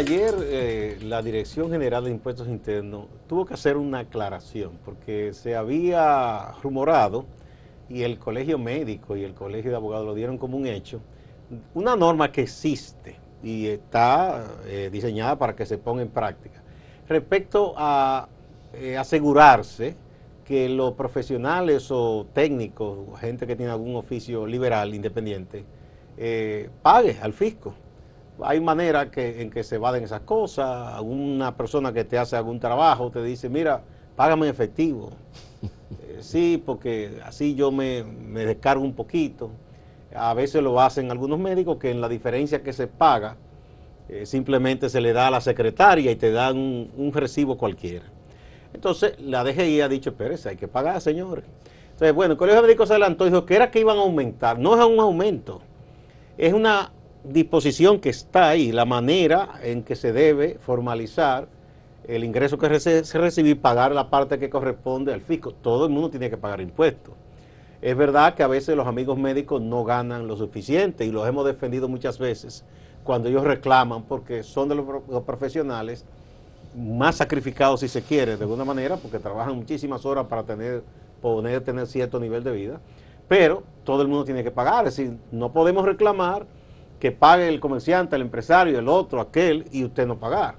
Ayer 0.00 0.34
eh, 0.44 0.98
la 1.02 1.20
Dirección 1.20 1.70
General 1.70 2.02
de 2.02 2.10
Impuestos 2.10 2.48
Internos 2.48 3.04
tuvo 3.28 3.44
que 3.44 3.52
hacer 3.52 3.76
una 3.76 3.98
aclaración 3.98 4.78
porque 4.82 5.34
se 5.34 5.54
había 5.54 6.52
rumorado 6.62 7.26
y 7.90 8.02
el 8.02 8.18
Colegio 8.18 8.58
Médico 8.58 9.14
y 9.14 9.24
el 9.24 9.34
Colegio 9.34 9.70
de 9.70 9.76
Abogados 9.76 10.06
lo 10.06 10.14
dieron 10.14 10.38
como 10.38 10.56
un 10.56 10.66
hecho, 10.66 11.02
una 11.74 11.96
norma 11.96 12.32
que 12.32 12.40
existe 12.40 13.16
y 13.42 13.66
está 13.66 14.46
eh, 14.66 14.88
diseñada 14.90 15.36
para 15.38 15.54
que 15.54 15.66
se 15.66 15.76
ponga 15.76 16.00
en 16.00 16.08
práctica. 16.08 16.62
Respecto 17.06 17.74
a 17.76 18.26
eh, 18.72 18.96
asegurarse 18.96 19.96
que 20.46 20.70
los 20.70 20.94
profesionales 20.94 21.90
o 21.90 22.26
técnicos, 22.32 23.20
gente 23.20 23.46
que 23.46 23.54
tiene 23.54 23.70
algún 23.70 23.96
oficio 23.96 24.46
liberal, 24.46 24.94
independiente, 24.94 25.66
pague 26.82 27.18
al 27.20 27.34
fisco 27.34 27.74
hay 28.44 28.60
maneras 28.60 29.08
que, 29.10 29.42
en 29.42 29.50
que 29.50 29.62
se 29.64 29.76
evaden 29.76 30.04
esas 30.04 30.20
cosas. 30.20 30.94
Alguna 30.94 31.56
persona 31.56 31.92
que 31.92 32.04
te 32.04 32.18
hace 32.18 32.36
algún 32.36 32.60
trabajo 32.60 33.10
te 33.10 33.22
dice, 33.22 33.48
mira, 33.48 33.82
págame 34.16 34.46
en 34.46 34.50
efectivo. 34.50 35.10
Eh, 36.06 36.18
sí, 36.20 36.62
porque 36.64 37.20
así 37.24 37.56
yo 37.56 37.72
me, 37.72 38.04
descargo 38.44 38.84
un 38.84 38.94
poquito. 38.94 39.50
A 40.14 40.34
veces 40.34 40.62
lo 40.62 40.80
hacen 40.80 41.10
algunos 41.10 41.40
médicos 41.40 41.78
que 41.78 41.90
en 41.90 42.00
la 42.00 42.08
diferencia 42.08 42.62
que 42.62 42.72
se 42.72 42.86
paga, 42.86 43.36
eh, 44.08 44.24
simplemente 44.24 44.88
se 44.88 45.00
le 45.00 45.12
da 45.12 45.26
a 45.26 45.30
la 45.32 45.40
secretaria 45.40 46.12
y 46.12 46.14
te 46.14 46.30
dan 46.30 46.56
un, 46.56 47.10
recibo 47.12 47.58
cualquiera. 47.58 48.04
Entonces 48.72 49.18
la 49.20 49.42
DGI 49.42 49.80
ha 49.80 49.88
dicho, 49.88 50.10
espérese, 50.10 50.50
hay 50.50 50.56
que 50.56 50.68
pagar, 50.68 51.00
señores. 51.00 51.44
Entonces, 51.92 52.14
bueno, 52.14 52.32
el 52.32 52.38
Colegio 52.38 52.62
de 52.62 52.68
Médicos 52.68 52.86
se 52.86 52.94
adelantó 52.94 53.26
y 53.26 53.30
dijo 53.30 53.44
que 53.44 53.56
era 53.56 53.72
que 53.72 53.80
iban 53.80 53.98
a 53.98 54.02
aumentar. 54.02 54.60
No 54.60 54.78
es 54.80 54.86
un 54.86 55.00
aumento, 55.00 55.60
es 56.38 56.52
una 56.52 56.92
disposición 57.24 58.00
que 58.00 58.10
está 58.10 58.48
ahí, 58.48 58.72
la 58.72 58.84
manera 58.84 59.60
en 59.62 59.82
que 59.82 59.96
se 59.96 60.12
debe 60.12 60.58
formalizar 60.60 61.48
el 62.04 62.24
ingreso 62.24 62.58
que 62.58 62.80
se 62.80 63.18
recibe 63.18 63.50
y 63.50 63.54
pagar 63.54 63.92
la 63.92 64.10
parte 64.10 64.38
que 64.38 64.50
corresponde 64.50 65.12
al 65.12 65.20
fisco. 65.20 65.52
Todo 65.52 65.86
el 65.86 65.92
mundo 65.92 66.10
tiene 66.10 66.30
que 66.30 66.36
pagar 66.36 66.60
impuestos. 66.60 67.14
Es 67.82 67.96
verdad 67.96 68.34
que 68.34 68.42
a 68.42 68.46
veces 68.46 68.76
los 68.76 68.86
amigos 68.86 69.18
médicos 69.18 69.62
no 69.62 69.84
ganan 69.84 70.26
lo 70.26 70.36
suficiente 70.36 71.06
y 71.06 71.12
los 71.12 71.26
hemos 71.26 71.46
defendido 71.46 71.88
muchas 71.88 72.18
veces 72.18 72.64
cuando 73.04 73.28
ellos 73.28 73.44
reclaman 73.44 74.02
porque 74.02 74.42
son 74.42 74.68
de 74.68 74.74
los 74.74 75.22
profesionales 75.24 76.04
más 76.76 77.16
sacrificados 77.16 77.80
si 77.80 77.88
se 77.88 78.02
quiere 78.02 78.36
de 78.36 78.44
alguna 78.44 78.64
manera 78.64 78.96
porque 78.96 79.18
trabajan 79.18 79.56
muchísimas 79.56 80.04
horas 80.04 80.26
para 80.26 80.42
tener 80.42 80.82
poder 81.20 81.62
tener 81.62 81.86
cierto 81.86 82.18
nivel 82.18 82.42
de 82.42 82.52
vida, 82.52 82.80
pero 83.28 83.62
todo 83.84 84.02
el 84.02 84.08
mundo 84.08 84.24
tiene 84.24 84.42
que 84.42 84.50
pagar, 84.50 84.86
es 84.86 84.96
decir, 84.96 85.16
no 85.30 85.52
podemos 85.52 85.84
reclamar 85.84 86.46
que 87.00 87.10
pague 87.10 87.48
el 87.48 87.58
comerciante, 87.58 88.14
el 88.14 88.22
empresario, 88.22 88.78
el 88.78 88.86
otro, 88.88 89.20
aquel, 89.20 89.64
y 89.72 89.84
usted 89.84 90.06
no 90.06 90.18
pagar. 90.18 90.54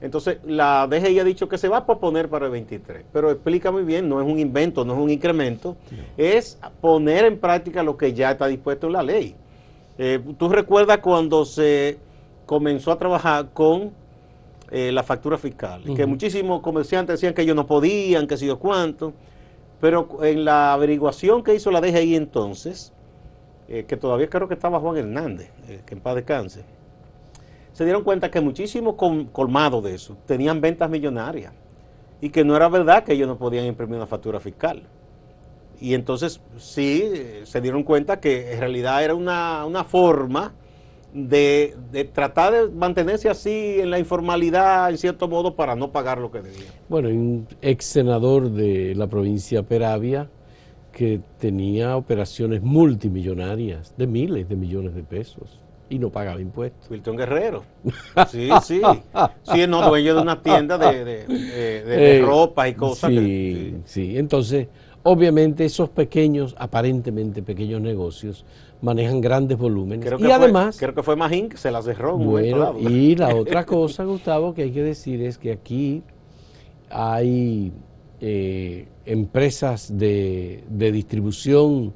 Entonces, 0.00 0.38
la 0.44 0.86
DGI 0.86 1.20
ha 1.20 1.24
dicho 1.24 1.48
que 1.48 1.56
se 1.56 1.68
va 1.68 1.78
a 1.78 1.86
proponer 1.86 2.28
para 2.28 2.46
el 2.46 2.52
23, 2.52 3.04
pero 3.10 3.30
explica 3.30 3.70
muy 3.70 3.84
bien, 3.84 4.06
no 4.06 4.20
es 4.20 4.26
un 4.26 4.38
invento, 4.38 4.84
no 4.84 4.92
es 4.92 4.98
un 4.98 5.08
incremento, 5.08 5.76
es 6.18 6.58
poner 6.82 7.24
en 7.24 7.38
práctica 7.38 7.82
lo 7.82 7.96
que 7.96 8.12
ya 8.12 8.32
está 8.32 8.46
dispuesto 8.46 8.88
en 8.88 8.92
la 8.92 9.02
ley. 9.02 9.34
Eh, 9.96 10.20
Tú 10.36 10.48
recuerdas 10.50 10.98
cuando 10.98 11.44
se 11.46 11.96
comenzó 12.44 12.92
a 12.92 12.98
trabajar 12.98 13.48
con 13.54 13.92
eh, 14.70 14.90
la 14.92 15.04
factura 15.04 15.38
fiscal, 15.38 15.82
que 15.94 16.04
muchísimos 16.04 16.60
comerciantes 16.60 17.14
decían 17.14 17.32
que 17.32 17.42
ellos 17.42 17.56
no 17.56 17.66
podían, 17.66 18.26
que 18.26 18.36
si 18.36 18.46
yo 18.46 18.58
cuánto, 18.58 19.12
pero 19.80 20.18
en 20.22 20.44
la 20.44 20.72
averiguación 20.72 21.42
que 21.42 21.54
hizo 21.54 21.70
la 21.70 21.80
DGI 21.80 22.16
entonces, 22.16 22.92
eh, 23.68 23.84
que 23.84 23.96
todavía 23.96 24.28
creo 24.28 24.46
que 24.46 24.54
estaba 24.54 24.78
Juan 24.80 24.96
Hernández, 24.96 25.50
eh, 25.68 25.80
que 25.86 25.94
en 25.94 26.00
paz 26.00 26.16
descanse, 26.16 26.64
se 27.72 27.84
dieron 27.84 28.04
cuenta 28.04 28.30
que 28.30 28.40
muchísimos 28.40 28.94
colmados 29.32 29.82
de 29.82 29.94
eso 29.94 30.16
tenían 30.26 30.60
ventas 30.60 30.88
millonarias 30.88 31.52
y 32.20 32.30
que 32.30 32.44
no 32.44 32.54
era 32.56 32.68
verdad 32.68 33.04
que 33.04 33.14
ellos 33.14 33.26
no 33.26 33.36
podían 33.36 33.66
imprimir 33.66 33.96
una 33.96 34.06
factura 34.06 34.38
fiscal. 34.38 34.82
Y 35.80 35.94
entonces 35.94 36.40
sí 36.56 37.10
se 37.44 37.60
dieron 37.60 37.82
cuenta 37.82 38.20
que 38.20 38.52
en 38.52 38.60
realidad 38.60 39.02
era 39.02 39.14
una, 39.14 39.84
forma 39.84 40.52
de, 41.12 41.74
de, 41.90 42.04
tratar 42.04 42.52
de 42.52 42.68
mantenerse 42.68 43.28
así 43.28 43.80
en 43.80 43.90
la 43.90 43.98
informalidad, 43.98 44.88
en 44.90 44.98
cierto 44.98 45.26
modo, 45.26 45.56
para 45.56 45.74
no 45.74 45.90
pagar 45.90 46.18
lo 46.18 46.30
que 46.30 46.42
debía. 46.42 46.70
Bueno, 46.88 47.08
un 47.08 47.48
ex 47.60 47.84
senador 47.84 48.50
de 48.50 48.94
la 48.94 49.08
provincia 49.08 49.64
Peravia, 49.64 50.30
que 50.94 51.20
tenía 51.38 51.96
operaciones 51.96 52.62
multimillonarias 52.62 53.94
de 53.96 54.06
miles 54.06 54.48
de 54.48 54.56
millones 54.56 54.94
de 54.94 55.02
pesos 55.02 55.60
y 55.90 55.98
no 55.98 56.10
pagaba 56.10 56.40
impuestos. 56.40 56.88
Wilton 56.90 57.16
Guerrero. 57.16 57.62
Sí, 58.28 58.48
sí. 58.62 58.80
Sí, 59.42 59.66
no, 59.66 59.86
dueño 59.88 60.14
de 60.14 60.22
una 60.22 60.40
tienda 60.40 60.78
de, 60.78 61.04
de, 61.04 61.26
de, 61.26 62.18
eh, 62.18 62.22
ropa 62.22 62.68
y 62.68 62.74
cosas. 62.74 63.10
Sí, 63.10 63.76
sí, 63.84 64.16
Entonces, 64.16 64.68
obviamente 65.02 65.64
esos 65.64 65.90
pequeños, 65.90 66.54
aparentemente 66.58 67.42
pequeños 67.42 67.80
negocios, 67.80 68.46
manejan 68.80 69.20
grandes 69.20 69.58
volúmenes. 69.58 70.08
y 70.20 70.30
además... 70.30 70.76
creo 70.78 70.94
que 70.94 71.02
fue 71.02 71.16
Magín 71.16 71.48
que 71.48 71.56
se 71.56 71.70
las 71.70 71.84
cerró. 71.84 72.16
Bueno, 72.16 72.76
y 72.78 73.16
la 73.16 73.34
otra 73.34 73.66
cosa, 73.66 74.04
Gustavo, 74.04 74.54
que 74.54 74.62
hay 74.62 74.70
que 74.70 74.82
decir 74.82 75.22
es 75.22 75.38
que 75.38 75.52
aquí 75.52 76.02
hay 76.88 77.72
eh, 78.26 78.88
empresas 79.04 79.98
de, 79.98 80.64
distribución 80.70 81.92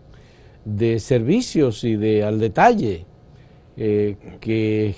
de 0.62 1.00
servicios 1.00 1.84
y 1.84 1.96
de 1.96 2.22
al 2.22 2.38
detalle 2.38 3.06
eh, 3.78 4.16
que 4.38 4.94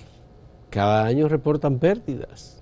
cada 0.70 1.04
año 1.04 1.28
reportan 1.28 1.78
pérdidas. 1.78 2.60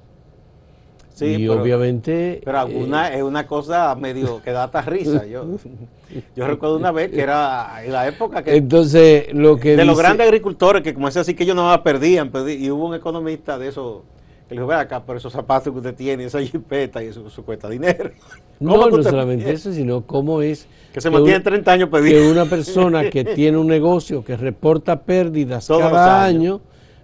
Sí, 1.15 1.25
y 1.25 1.49
obviamente... 1.49 2.43
Pero 2.45 2.59
alguna, 2.59 3.09
eh, 3.09 3.17
es 3.17 3.23
una 3.23 3.47
cosa 3.47 3.95
medio 3.95 4.43
que 4.43 4.53
da 4.53 4.65
hasta 4.65 4.83
risa. 4.83 5.25
Yo, 5.25 5.47
yo 6.37 6.47
recuerdo 6.47 6.77
una 6.77 6.93
vez 6.93 7.11
que 7.11 7.23
era 7.23 7.83
en 7.83 7.91
la 7.91 8.07
época 8.07 8.45
que... 8.45 8.55
Entonces, 8.55 9.33
lo 9.33 9.57
que... 9.57 9.77
De 9.77 9.87
los 9.87 9.97
grandes 9.97 10.27
agricultores 10.27 10.83
que 10.83 10.93
como 10.93 11.09
es 11.09 11.17
así 11.17 11.33
que 11.33 11.45
ellos 11.45 11.57
no 11.57 11.83
perdían, 11.83 12.31
perdían, 12.31 12.63
y 12.63 12.71
hubo 12.71 12.87
un 12.87 12.95
economista 12.95 13.59
de 13.59 13.69
eso 13.69 14.05
que 14.49 14.55
le 14.55 14.61
dijo, 14.63 14.67
ve 14.67 14.77
acá, 14.77 15.03
pero 15.05 15.19
esos 15.19 15.33
zapatos 15.33 15.73
que 15.73 15.79
usted 15.79 15.95
tiene, 15.95 16.25
esa 16.25 16.41
jipeta 16.41 17.03
y 17.03 17.09
eso, 17.09 17.23
cuesta 17.45 17.69
dinero. 17.69 18.11
No, 18.61 18.91
no 18.91 19.03
solamente 19.05 19.53
eso, 19.53 19.73
sino 19.73 20.05
cómo 20.05 20.43
es... 20.43 20.67
Que 20.93 21.01
se 21.01 21.11
mantiene 21.11 21.39
30 21.39 21.71
años 21.71 21.89
pedido. 21.91 22.21
Que 22.21 22.29
una 22.29 22.45
persona 22.45 23.09
que 23.09 23.23
tiene 23.37 23.57
un 23.57 23.69
negocio 23.69 24.25
que 24.25 24.37
reporta 24.37 25.01
pérdidas 25.01 25.69
cada 25.69 26.25
año, 26.25 26.61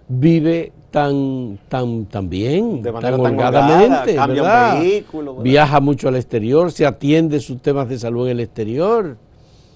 vive 0.09 0.73
tan, 0.91 1.57
tan, 1.69 2.05
tan 2.07 2.29
bien, 2.29 2.81
De 2.81 2.91
tan 2.91 3.13
holgadamente, 3.13 4.11
holgada, 4.11 4.15
cambia 4.15 4.41
un 4.41 4.47
¿verdad? 4.47 4.79
vehículo, 4.81 5.31
¿verdad? 5.33 5.43
viaja 5.43 5.79
mucho 5.79 6.07
al 6.09 6.15
exterior, 6.17 6.71
se 6.73 6.85
atiende 6.85 7.39
sus 7.39 7.61
temas 7.61 7.87
de 7.87 7.99
salud 7.99 8.25
en 8.27 8.31
el 8.31 8.39
exterior 8.41 9.17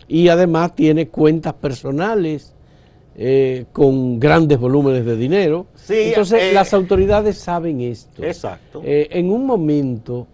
y 0.07 0.27
además 0.27 0.75
tiene 0.75 1.07
cuentas 1.07 1.53
personales 1.53 2.53
eh, 3.21 3.65
con 3.73 4.17
grandes 4.17 4.57
volúmenes 4.57 5.03
de 5.05 5.17
dinero. 5.17 5.65
Sí, 5.75 5.93
Entonces 6.07 6.41
eh, 6.41 6.53
las 6.53 6.73
autoridades 6.73 7.37
saben 7.37 7.81
esto. 7.81 8.23
Exacto. 8.23 8.81
Eh, 8.85 9.09
en 9.11 9.29
un 9.29 9.45
momento, 9.45 10.25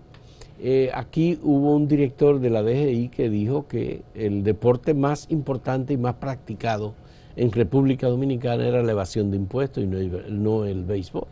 aquí 0.94 1.40
hubo 1.44 1.76
un 1.76 1.88
director 1.88 2.40
de 2.40 2.50
la 2.50 2.64
DGI 2.64 3.10
que 3.10 3.30
dijo 3.30 3.68
que 3.68 4.02
el 4.14 4.44
deporte 4.44 4.94
más 4.94 5.28
importante 5.30 5.94
y 5.94 5.98
más 5.98 6.16
practicado 6.16 6.94
en 7.36 7.52
República 7.52 8.08
Dominicana 8.08 8.66
era 8.68 8.82
la 8.82 8.92
evasión 8.92 9.30
de 9.32 9.38
impuestos 9.38 9.84
y 9.84 9.88
no, 9.88 9.98
el- 9.98 10.44
no 10.44 10.66
el 10.66 10.84
béisbol. 10.86 11.26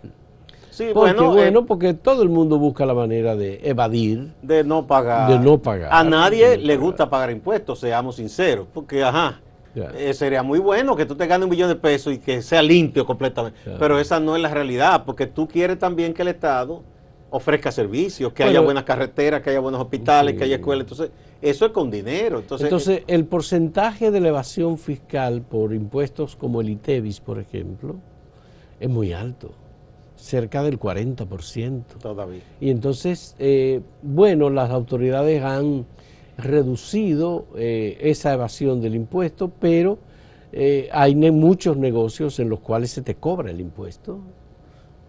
sí, 0.70 0.86
Porque, 0.94 1.14
bueno, 1.14 1.34
bueno, 1.34 1.60
eh, 1.62 1.66
porque 1.68 1.94
todo 1.94 2.24
el 2.24 2.30
mundo 2.30 2.58
busca 2.60 2.86
la 2.86 2.94
manera 2.94 3.36
de 3.36 3.60
evadir. 3.64 4.34
de 4.42 4.64
no 4.64 4.86
pagar. 4.88 5.30
de 5.32 5.40
no 5.40 5.58
pagar. 5.60 5.90
A 5.92 6.04
nadie 6.04 6.58
no 6.58 6.64
le 6.64 6.74
pagar. 6.74 6.80
gusta 6.80 7.10
pagar 7.10 7.32
impuestos, 7.32 7.80
seamos 7.80 8.16
sinceros, 8.18 8.68
porque 8.74 9.04
ajá. 9.04 9.40
Eh, 9.76 10.14
sería 10.14 10.44
muy 10.44 10.60
bueno 10.60 10.96
que 10.96 11.06
tú 11.06 11.16
te 11.16 11.26
ganes 11.26 11.46
un 11.46 11.50
millón 11.50 11.70
de 11.70 11.76
pesos 11.76 12.14
y 12.14 12.20
que 12.20 12.42
sea 12.42 12.62
limpio 12.62 13.06
completamente. 13.06 13.60
Pero 13.80 14.00
esa 14.00 14.20
no 14.20 14.36
es 14.36 14.42
la 14.42 14.50
realidad, 14.50 15.04
porque 15.06 15.26
tú 15.26 15.48
quieres 15.48 15.80
también 15.80 16.14
que 16.14 16.22
el 16.22 16.28
Estado 16.30 16.84
ofrezca 17.32 17.72
servicios, 17.72 18.32
que 18.32 18.44
haya 18.44 18.60
buenas 18.60 18.84
carreteras, 18.84 19.42
que 19.42 19.50
haya 19.50 19.60
buenos 19.60 19.82
hospitales, 19.82 20.34
sí. 20.34 20.38
que 20.38 20.44
haya 20.44 20.56
escuelas. 20.58 20.84
Entonces, 20.84 21.12
eso 21.42 21.66
es 21.66 21.72
con 21.72 21.90
dinero. 21.90 22.40
Entonces, 22.40 22.66
Entonces, 22.66 23.02
el 23.08 23.26
porcentaje 23.26 24.12
de 24.12 24.20
la 24.20 24.28
evasión 24.28 24.78
fiscal 24.78 25.42
por 25.42 25.74
impuestos 25.74 26.36
como 26.36 26.62
el 26.62 26.70
ITEVIS, 26.70 27.22
por 27.22 27.40
ejemplo, 27.40 27.96
es 28.80 28.88
muy 28.88 29.14
alto, 29.14 29.52
cerca 30.16 30.62
del 30.62 30.80
40%. 30.80 31.84
todavía. 32.00 32.42
Y 32.62 32.70
entonces, 32.70 33.36
eh, 33.40 33.82
bueno, 34.04 34.52
las 34.52 34.70
autoridades 34.70 35.44
han 35.44 35.88
reducido 36.38 37.46
eh, 37.56 37.98
esa 38.02 38.34
evasión 38.34 38.82
del 38.82 38.96
impuesto, 38.96 39.52
pero 39.60 39.98
eh, 40.52 40.90
hay 40.92 41.16
ne- 41.16 41.32
muchos 41.32 41.78
negocios 41.78 42.40
en 42.40 42.50
los 42.50 42.60
cuales 42.60 42.92
se 42.92 43.02
te 43.02 43.16
cobra 43.16 43.52
el 43.52 43.60
impuesto 43.60 44.20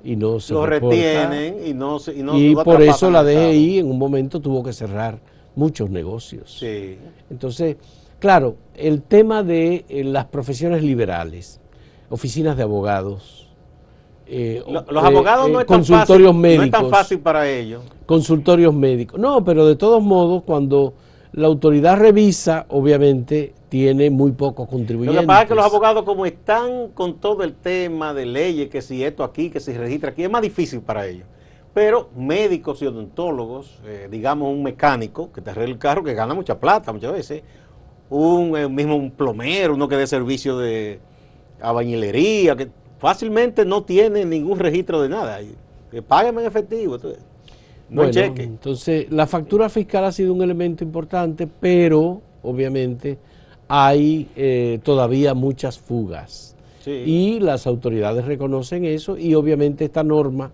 y 0.02 0.16
no 0.16 0.38
se 0.40 0.52
Lo 0.54 0.66
reporta. 0.66 0.96
retienen 0.96 1.66
y 1.66 1.74
no 1.74 1.98
se- 1.98 2.14
y 2.14 2.22
no 2.22 2.38
y 2.38 2.54
por 2.54 2.82
eso 2.82 3.10
la. 3.10 3.22
DGI 3.24 3.78
en 3.78 3.90
un 3.90 3.98
momento 3.98 4.40
tuvo 4.40 4.62
que 4.62 4.72
cerrar 4.72 5.18
muchos 5.56 5.88
negocios. 5.90 6.56
Sí. 6.58 6.98
Entonces, 7.30 7.76
claro, 8.18 8.56
el 8.74 9.02
tema 9.02 9.42
de 9.42 9.84
eh, 9.88 10.04
las 10.04 10.26
profesiones 10.26 10.82
liberales, 10.82 11.60
oficinas 12.10 12.56
de 12.56 12.62
abogados, 12.64 13.48
eh, 14.26 14.62
los 14.66 15.04
abogados 15.04 15.48
eh, 15.48 15.52
no 15.52 15.60
es 15.60 15.66
tan 15.66 15.76
consultorios 15.78 16.28
fácil, 16.28 16.40
médicos, 16.40 16.58
no 16.58 16.64
es 16.64 16.70
tan 16.82 16.90
fácil 16.90 17.18
para 17.20 17.48
ellos. 17.48 17.82
consultorios 18.06 18.74
médicos. 18.74 19.18
No, 19.20 19.44
pero 19.44 19.66
de 19.66 19.76
todos 19.76 20.02
modos, 20.02 20.42
cuando 20.44 20.94
la 21.36 21.48
autoridad 21.48 21.98
revisa, 21.98 22.64
obviamente 22.68 23.54
tiene 23.68 24.08
muy 24.08 24.32
pocos 24.32 24.66
Lo 24.66 24.70
contribuyentes. 24.70 25.20
que 25.20 25.26
pasa 25.26 25.42
es 25.42 25.48
que 25.48 25.54
los 25.56 25.64
abogados 25.64 26.04
como 26.04 26.26
están 26.26 26.90
con 26.94 27.18
todo 27.18 27.42
el 27.42 27.54
tema 27.54 28.14
de 28.14 28.24
leyes, 28.24 28.68
que 28.68 28.80
si 28.80 29.02
esto 29.02 29.24
aquí, 29.24 29.50
que 29.50 29.58
si 29.58 29.72
registra 29.72 30.10
aquí, 30.10 30.22
es 30.22 30.30
más 30.30 30.42
difícil 30.42 30.80
para 30.80 31.06
ellos. 31.06 31.26
Pero 31.72 32.08
médicos 32.16 32.80
y 32.82 32.86
odontólogos, 32.86 33.80
eh, 33.84 34.06
digamos 34.08 34.48
un 34.48 34.62
mecánico 34.62 35.32
que 35.32 35.40
te 35.40 35.50
arregla 35.50 35.72
el 35.72 35.78
carro, 35.78 36.04
que 36.04 36.14
gana 36.14 36.34
mucha 36.34 36.60
plata 36.60 36.92
muchas 36.92 37.12
veces, 37.12 37.42
un 38.10 38.56
eh, 38.56 38.68
mismo 38.68 38.94
un 38.94 39.10
plomero, 39.10 39.74
uno 39.74 39.88
que 39.88 39.96
dé 39.96 40.06
servicio 40.06 40.56
de 40.56 41.00
albañilería, 41.60 42.54
que 42.54 42.68
fácilmente 43.00 43.64
no 43.64 43.82
tiene 43.82 44.24
ningún 44.24 44.60
registro 44.60 45.02
de 45.02 45.08
nada. 45.08 45.42
Y, 45.42 45.52
Que 45.90 46.00
págame 46.00 46.42
en 46.42 46.46
efectivo, 46.46 46.94
entonces, 46.94 47.20
no 47.94 48.04
en 48.04 48.10
Bueno, 48.10 48.12
cheque. 48.12 48.42
Entonces, 48.42 49.06
la 49.10 49.26
factura 49.26 49.68
fiscal 49.68 50.04
ha 50.04 50.12
sido 50.12 50.32
un 50.32 50.42
elemento 50.42 50.84
importante, 50.84 51.46
pero 51.46 52.20
obviamente 52.42 53.18
hay 53.68 54.28
eh, 54.36 54.80
todavía 54.82 55.34
muchas 55.34 55.78
fugas. 55.78 56.56
Sí. 56.84 56.90
Y 56.90 57.40
las 57.40 57.66
autoridades 57.66 58.26
reconocen 58.26 58.84
eso 58.84 59.16
y 59.16 59.34
obviamente 59.34 59.86
esta 59.86 60.02
norma 60.02 60.52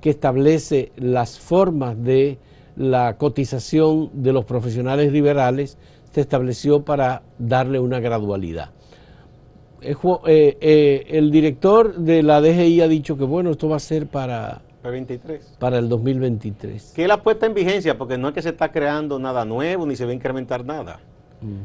que 0.00 0.10
establece 0.10 0.90
las 0.96 1.38
formas 1.38 2.02
de 2.02 2.38
la 2.76 3.16
cotización 3.18 4.10
de 4.14 4.32
los 4.32 4.44
profesionales 4.44 5.12
liberales 5.12 5.78
se 6.12 6.22
estableció 6.22 6.84
para 6.84 7.22
darle 7.38 7.78
una 7.78 8.00
gradualidad. 8.00 8.70
Eh, 9.82 9.94
eh, 10.60 11.06
el 11.08 11.30
director 11.30 11.94
de 11.96 12.22
la 12.22 12.40
DGI 12.40 12.80
ha 12.82 12.88
dicho 12.88 13.16
que 13.16 13.24
bueno, 13.24 13.50
esto 13.50 13.68
va 13.68 13.76
a 13.76 13.80
ser 13.80 14.06
para, 14.06 14.60
P23. 14.82 15.40
para 15.58 15.78
el 15.78 15.88
2023. 15.88 16.92
que 16.94 17.08
la 17.08 17.22
puesta 17.22 17.46
en 17.46 17.54
vigencia, 17.54 17.98
porque 17.98 18.18
no 18.18 18.28
es 18.28 18.34
que 18.34 18.42
se 18.42 18.50
está 18.50 18.72
creando 18.72 19.18
nada 19.18 19.44
nuevo 19.44 19.86
ni 19.86 19.96
se 19.96 20.04
va 20.04 20.10
a 20.10 20.14
incrementar 20.14 20.64
nada. 20.64 21.00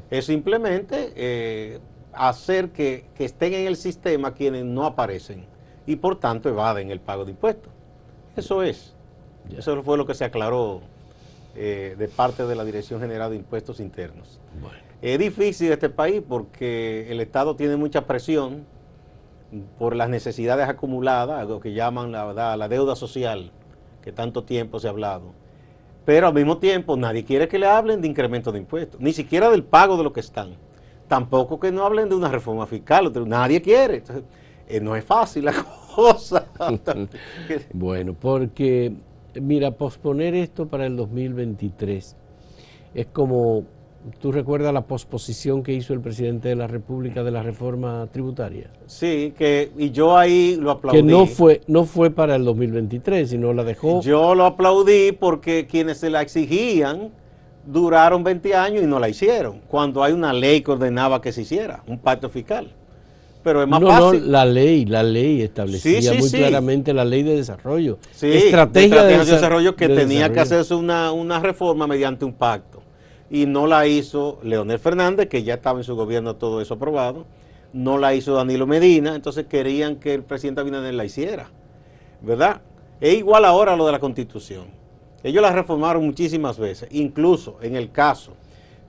Es 0.10 0.26
simplemente 0.26 1.12
eh, 1.16 1.80
hacer 2.14 2.70
que, 2.70 3.06
que 3.14 3.26
estén 3.26 3.54
en 3.54 3.68
el 3.68 3.76
sistema 3.76 4.34
quienes 4.34 4.64
no 4.64 4.86
aparecen 4.86 5.46
y 5.86 5.98
por 5.98 6.18
tanto 6.18 6.48
evaden 6.48 6.92
el 6.92 7.02
pago 7.02 7.26
de 7.26 7.32
impuestos. 7.32 7.72
Eso 8.36 8.64
es. 8.64 8.94
Eso 9.56 9.84
fue 9.84 9.98
lo 9.98 10.06
que 10.06 10.14
se 10.14 10.24
aclaró 10.24 10.82
eh, 11.56 11.96
de 11.98 12.08
parte 12.08 12.46
de 12.46 12.56
la 12.56 12.66
Dirección 12.66 13.00
General 13.00 13.30
de 13.30 13.38
Impuestos 13.38 13.80
Internos. 13.80 14.40
Bueno. 14.62 14.78
Es 15.02 15.20
difícil 15.20 15.72
este 15.72 15.90
país 15.90 16.22
porque 16.28 17.12
el 17.12 17.20
Estado 17.22 17.56
tiene 17.56 17.76
mucha 17.76 18.06
presión 18.06 18.66
por 19.78 19.96
las 19.96 20.10
necesidades 20.10 20.68
acumuladas, 20.68 21.48
lo 21.48 21.60
que 21.60 21.74
llaman 21.74 22.12
la, 22.12 22.58
la 22.58 22.68
deuda 22.68 22.96
social, 22.96 23.52
que 24.02 24.12
tanto 24.12 24.44
tiempo 24.44 24.80
se 24.80 24.88
ha 24.88 24.92
hablado. 24.92 25.34
Pero 26.06 26.28
al 26.28 26.34
mismo 26.34 26.58
tiempo 26.58 26.96
nadie 26.96 27.26
quiere 27.26 27.48
que 27.48 27.58
le 27.58 27.66
hablen 27.66 28.02
de 28.02 28.08
incremento 28.08 28.52
de 28.52 28.60
impuestos, 28.60 29.02
ni 29.02 29.12
siquiera 29.12 29.50
del 29.50 29.64
pago 29.64 29.98
de 29.98 30.04
lo 30.04 30.14
que 30.14 30.20
están. 30.20 30.56
Tampoco 31.08 31.60
que 31.60 31.72
no 31.72 31.86
hablen 31.86 32.10
de 32.10 32.16
una 32.16 32.30
reforma 32.30 32.68
fiscal, 32.68 33.12
nadie 33.28 33.62
quiere. 33.62 33.98
Entonces, 33.98 34.24
eh, 34.68 34.80
no 34.80 34.96
es 34.96 35.04
fácil 35.04 35.46
la 35.46 35.54
cosa. 35.96 36.48
Bueno, 37.74 38.14
porque, 38.14 38.94
mira, 39.40 39.72
posponer 39.72 40.36
esto 40.36 40.68
para 40.68 40.86
el 40.86 40.96
2023 40.96 42.16
es 42.94 43.06
como, 43.08 43.66
tú 44.22 44.32
recuerdas 44.32 44.74
la 44.74 44.82
posposición 44.82 45.64
que 45.64 45.74
hizo 45.74 45.94
el 45.94 46.00
presidente 46.02 46.50
de 46.50 46.56
la 46.56 46.68
República 46.68 47.24
de 47.24 47.32
la 47.32 47.42
reforma 47.44 48.08
tributaria, 48.12 48.70
sí, 48.86 49.34
que 49.38 49.72
y 49.78 49.92
yo 49.92 50.18
ahí 50.18 50.58
lo 50.60 50.72
aplaudí. 50.72 50.98
que 50.98 51.04
no 51.04 51.26
fue, 51.26 51.62
no 51.68 51.86
fue 51.86 52.12
para 52.12 52.36
el 52.36 52.46
2023, 52.46 53.30
sino 53.30 53.54
la 53.54 53.64
dejó. 53.64 54.02
Yo 54.02 54.36
lo 54.36 54.46
aplaudí 54.46 55.12
porque 55.12 55.68
quienes 55.70 55.98
se 56.00 56.10
la 56.10 56.22
exigían 56.22 57.10
duraron 57.66 58.24
20 58.24 58.54
años 58.56 58.84
y 58.84 58.86
no 58.86 59.00
la 59.00 59.10
hicieron, 59.10 59.62
cuando 59.68 60.04
hay 60.04 60.14
una 60.14 60.34
ley 60.34 60.62
que 60.62 60.72
ordenaba 60.72 61.20
que 61.22 61.32
se 61.32 61.42
hiciera, 61.42 61.84
un 61.88 61.98
pacto 61.98 62.30
fiscal. 62.30 62.72
Pero 63.44 63.62
es 63.62 63.68
más 63.68 63.80
no, 63.80 63.88
fácil. 63.90 64.22
no, 64.26 64.32
la 64.32 64.44
ley, 64.46 64.86
la 64.86 65.04
ley 65.04 65.44
establecía 65.44 66.02
Sí, 66.02 66.08
sí, 66.08 66.18
muy 66.18 66.30
sí. 66.30 66.38
claramente 66.38 66.94
la 66.96 67.06
ley 67.06 67.22
de 67.22 67.36
desarrollo. 67.36 68.00
Sí, 68.12 68.28
de 68.28 68.38
estrategia 68.40 69.04
de, 69.04 69.14
de 69.18 69.20
desa- 69.20 69.34
desarrollo 69.34 69.76
que 69.76 69.88
de 69.88 69.96
tenía 69.96 70.32
que 70.34 70.40
hacerse 70.40 70.74
una, 70.74 71.12
una 71.12 71.40
reforma 71.40 71.86
mediante 71.86 72.26
un 72.26 72.34
pacto. 72.34 72.75
Y 73.30 73.46
no 73.46 73.68
la 73.68 73.88
hizo 73.88 74.40
Leonel 74.44 74.80
Fernández, 74.80 75.28
que 75.28 75.44
ya 75.44 75.56
estaba 75.56 75.80
en 75.80 75.84
su 75.84 75.96
gobierno 75.96 76.36
todo 76.36 76.62
eso 76.62 76.76
aprobado. 76.76 77.26
No 77.74 77.98
la 77.98 78.14
hizo 78.14 78.34
Danilo 78.36 78.68
Medina, 78.68 79.16
entonces 79.16 79.48
querían 79.48 79.98
que 79.98 80.14
el 80.14 80.24
presidente 80.24 80.62
Abinader 80.62 80.94
la 80.94 81.06
hiciera. 81.06 81.50
¿Verdad? 82.22 82.62
Es 83.02 83.16
igual 83.16 83.46
ahora 83.46 83.76
lo 83.76 83.86
de 83.86 83.92
la 83.92 84.00
constitución. 84.00 84.66
Ellos 85.24 85.42
la 85.42 85.52
reformaron 85.52 86.06
muchísimas 86.06 86.60
veces, 86.60 86.88
incluso 86.92 87.58
en 87.62 87.76
el 87.76 87.92
caso, 87.92 88.34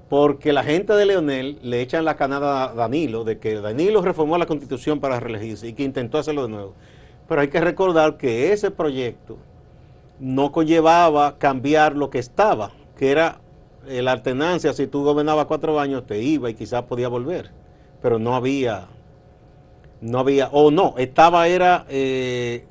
porque 0.09 0.53
la 0.53 0.63
gente 0.63 0.93
de 0.93 1.07
Leonel 1.07 1.59
le 1.63 1.81
echan 1.81 2.05
la 2.05 2.17
canada 2.17 2.65
a 2.65 2.75
Danilo 2.75 3.25
de 3.25 3.39
que 3.39 3.61
Danilo 3.61 4.03
reformó 4.03 4.39
la 4.39 4.47
constitución 4.47 5.01
para 5.01 5.19
reelegirse 5.19 5.69
y 5.69 5.73
que 5.73 5.83
intentó 5.83 6.19
hacerlo 6.19 6.43
de 6.43 6.51
nuevo. 6.51 6.75
Pero 7.29 7.41
hay 7.41 7.49
que 7.49 7.61
recordar 7.61 8.19
que 8.19 8.53
ese 8.53 8.71
proyecto 8.71 9.39
no 10.21 10.53
conllevaba 10.53 11.39
cambiar 11.39 11.97
lo 11.97 12.11
que 12.11 12.19
estaba, 12.19 12.71
que 12.97 13.11
era 13.11 13.41
la 13.89 14.13
alternancia, 14.13 14.73
si 14.73 14.87
tú 14.87 15.05
gobernabas 15.05 15.47
cuatro 15.47 15.79
años 15.79 16.07
te 16.07 16.23
iba 16.23 16.51
y 16.51 16.55
quizás 16.55 16.83
podía 16.83 17.09
volver, 17.09 17.51
pero 18.03 18.19
no 18.19 18.35
había, 18.35 18.89
no 20.01 20.19
había, 20.19 20.49
o 20.53 20.71
no, 20.71 20.95
estaba 20.99 21.49
era, 21.49 21.87
eh, 21.89 22.65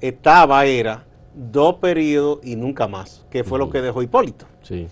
estaba 0.00 0.64
era 0.66 1.04
dos 1.34 1.76
periodos 1.76 2.40
y 2.42 2.56
nunca 2.56 2.88
más, 2.88 3.26
que 3.30 3.44
fue 3.44 3.58
lo 3.58 3.70
que 3.70 3.80
dejó 3.80 4.02
Hipólito. 4.02 4.46
Sí. 4.62 4.88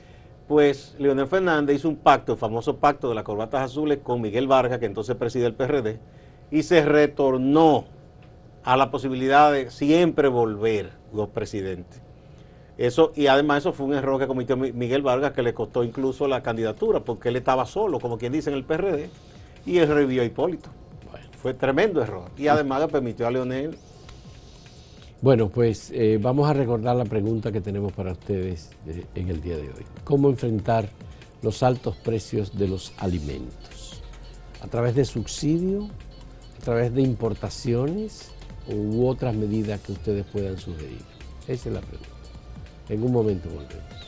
Pues 0.46 0.96
Leonel 0.98 1.26
Fernández 1.26 1.76
hizo 1.76 1.88
un 1.88 1.96
pacto, 1.96 2.32
el 2.32 2.38
famoso 2.38 2.76
pacto 2.76 3.10
de 3.10 3.14
las 3.14 3.24
corbatas 3.24 3.62
azules 3.62 3.98
con 4.02 4.20
Miguel 4.20 4.46
Vargas, 4.46 4.78
que 4.78 4.86
entonces 4.86 5.14
preside 5.16 5.46
el 5.46 5.54
PRD, 5.54 5.98
y 6.50 6.62
se 6.62 6.84
retornó 6.84 7.84
a 8.64 8.76
la 8.76 8.90
posibilidad 8.90 9.52
de 9.52 9.70
siempre 9.70 10.28
volver 10.28 10.92
los 11.12 11.28
presidentes. 11.28 12.02
Eso, 12.78 13.12
y 13.16 13.26
además 13.26 13.58
eso 13.58 13.72
fue 13.72 13.86
un 13.86 13.94
error 13.94 14.20
que 14.20 14.26
cometió 14.28 14.56
Mi- 14.56 14.72
Miguel 14.72 15.02
Vargas 15.02 15.32
que 15.32 15.42
le 15.42 15.52
costó 15.52 15.82
incluso 15.82 16.28
la 16.28 16.42
candidatura, 16.42 17.00
porque 17.00 17.28
él 17.28 17.36
estaba 17.36 17.66
solo, 17.66 17.98
como 17.98 18.16
quien 18.18 18.32
dice, 18.32 18.50
en 18.50 18.56
el 18.56 18.64
PRD, 18.64 19.10
y 19.66 19.78
él 19.78 19.88
revivió 19.88 20.22
a 20.22 20.24
Hipólito. 20.24 20.70
Bueno. 21.10 21.26
Fue 21.42 21.54
tremendo 21.54 22.00
error. 22.00 22.30
Y 22.38 22.46
además 22.46 22.80
le 22.82 22.88
permitió 22.88 23.26
a 23.26 23.30
Leonel. 23.32 23.76
Bueno, 25.20 25.48
pues 25.48 25.90
eh, 25.92 26.18
vamos 26.22 26.48
a 26.48 26.52
recordar 26.52 26.94
la 26.94 27.04
pregunta 27.04 27.50
que 27.50 27.60
tenemos 27.60 27.92
para 27.92 28.12
ustedes 28.12 28.70
en 29.16 29.28
el 29.28 29.40
día 29.40 29.56
de 29.56 29.64
hoy. 29.64 29.84
¿Cómo 30.04 30.28
enfrentar 30.30 30.88
los 31.42 31.64
altos 31.64 31.96
precios 31.96 32.56
de 32.56 32.68
los 32.68 32.92
alimentos? 32.98 34.00
¿A 34.62 34.68
través 34.68 34.94
de 34.94 35.04
subsidio? 35.04 35.88
¿A 36.60 36.64
través 36.64 36.94
de 36.94 37.02
importaciones? 37.02 38.30
¿U 38.68 39.08
otras 39.08 39.34
medidas 39.34 39.80
que 39.80 39.90
ustedes 39.92 40.24
puedan 40.26 40.56
sugerir? 40.58 41.02
Esa 41.48 41.68
es 41.68 41.74
la 41.74 41.80
pregunta. 41.80 42.08
En 42.88 43.02
un 43.02 43.12
momento 43.12 43.48
volvemos. 43.50 43.98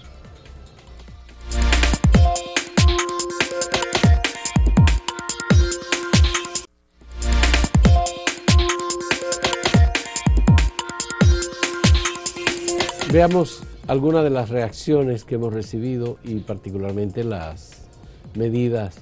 Veamos 13.13 13.65
algunas 13.89 14.23
de 14.23 14.31
las 14.31 14.51
reacciones 14.51 15.25
que 15.25 15.35
hemos 15.35 15.53
recibido 15.53 16.19
y 16.23 16.37
particularmente 16.37 17.25
las 17.25 17.89
medidas 18.37 18.99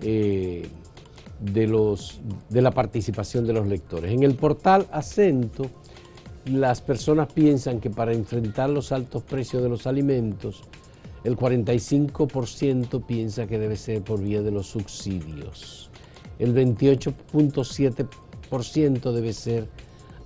eh, 0.00 0.66
de, 1.38 1.66
los, 1.66 2.20
de 2.48 2.62
la 2.62 2.70
participación 2.70 3.46
de 3.46 3.52
los 3.52 3.66
lectores. 3.66 4.10
En 4.10 4.22
el 4.22 4.36
portal 4.36 4.86
Acento, 4.90 5.66
las 6.46 6.80
personas 6.80 7.32
piensan 7.32 7.80
que 7.80 7.90
para 7.90 8.12
enfrentar 8.12 8.70
los 8.70 8.92
altos 8.92 9.22
precios 9.22 9.62
de 9.62 9.68
los 9.68 9.86
alimentos, 9.86 10.62
el 11.24 11.36
45% 11.36 13.04
piensa 13.04 13.46
que 13.46 13.58
debe 13.58 13.76
ser 13.76 14.02
por 14.02 14.20
vía 14.20 14.42
de 14.42 14.50
los 14.50 14.66
subsidios. 14.66 15.90
El 16.38 16.54
28.7% 16.54 19.12
debe 19.12 19.32
ser 19.32 19.68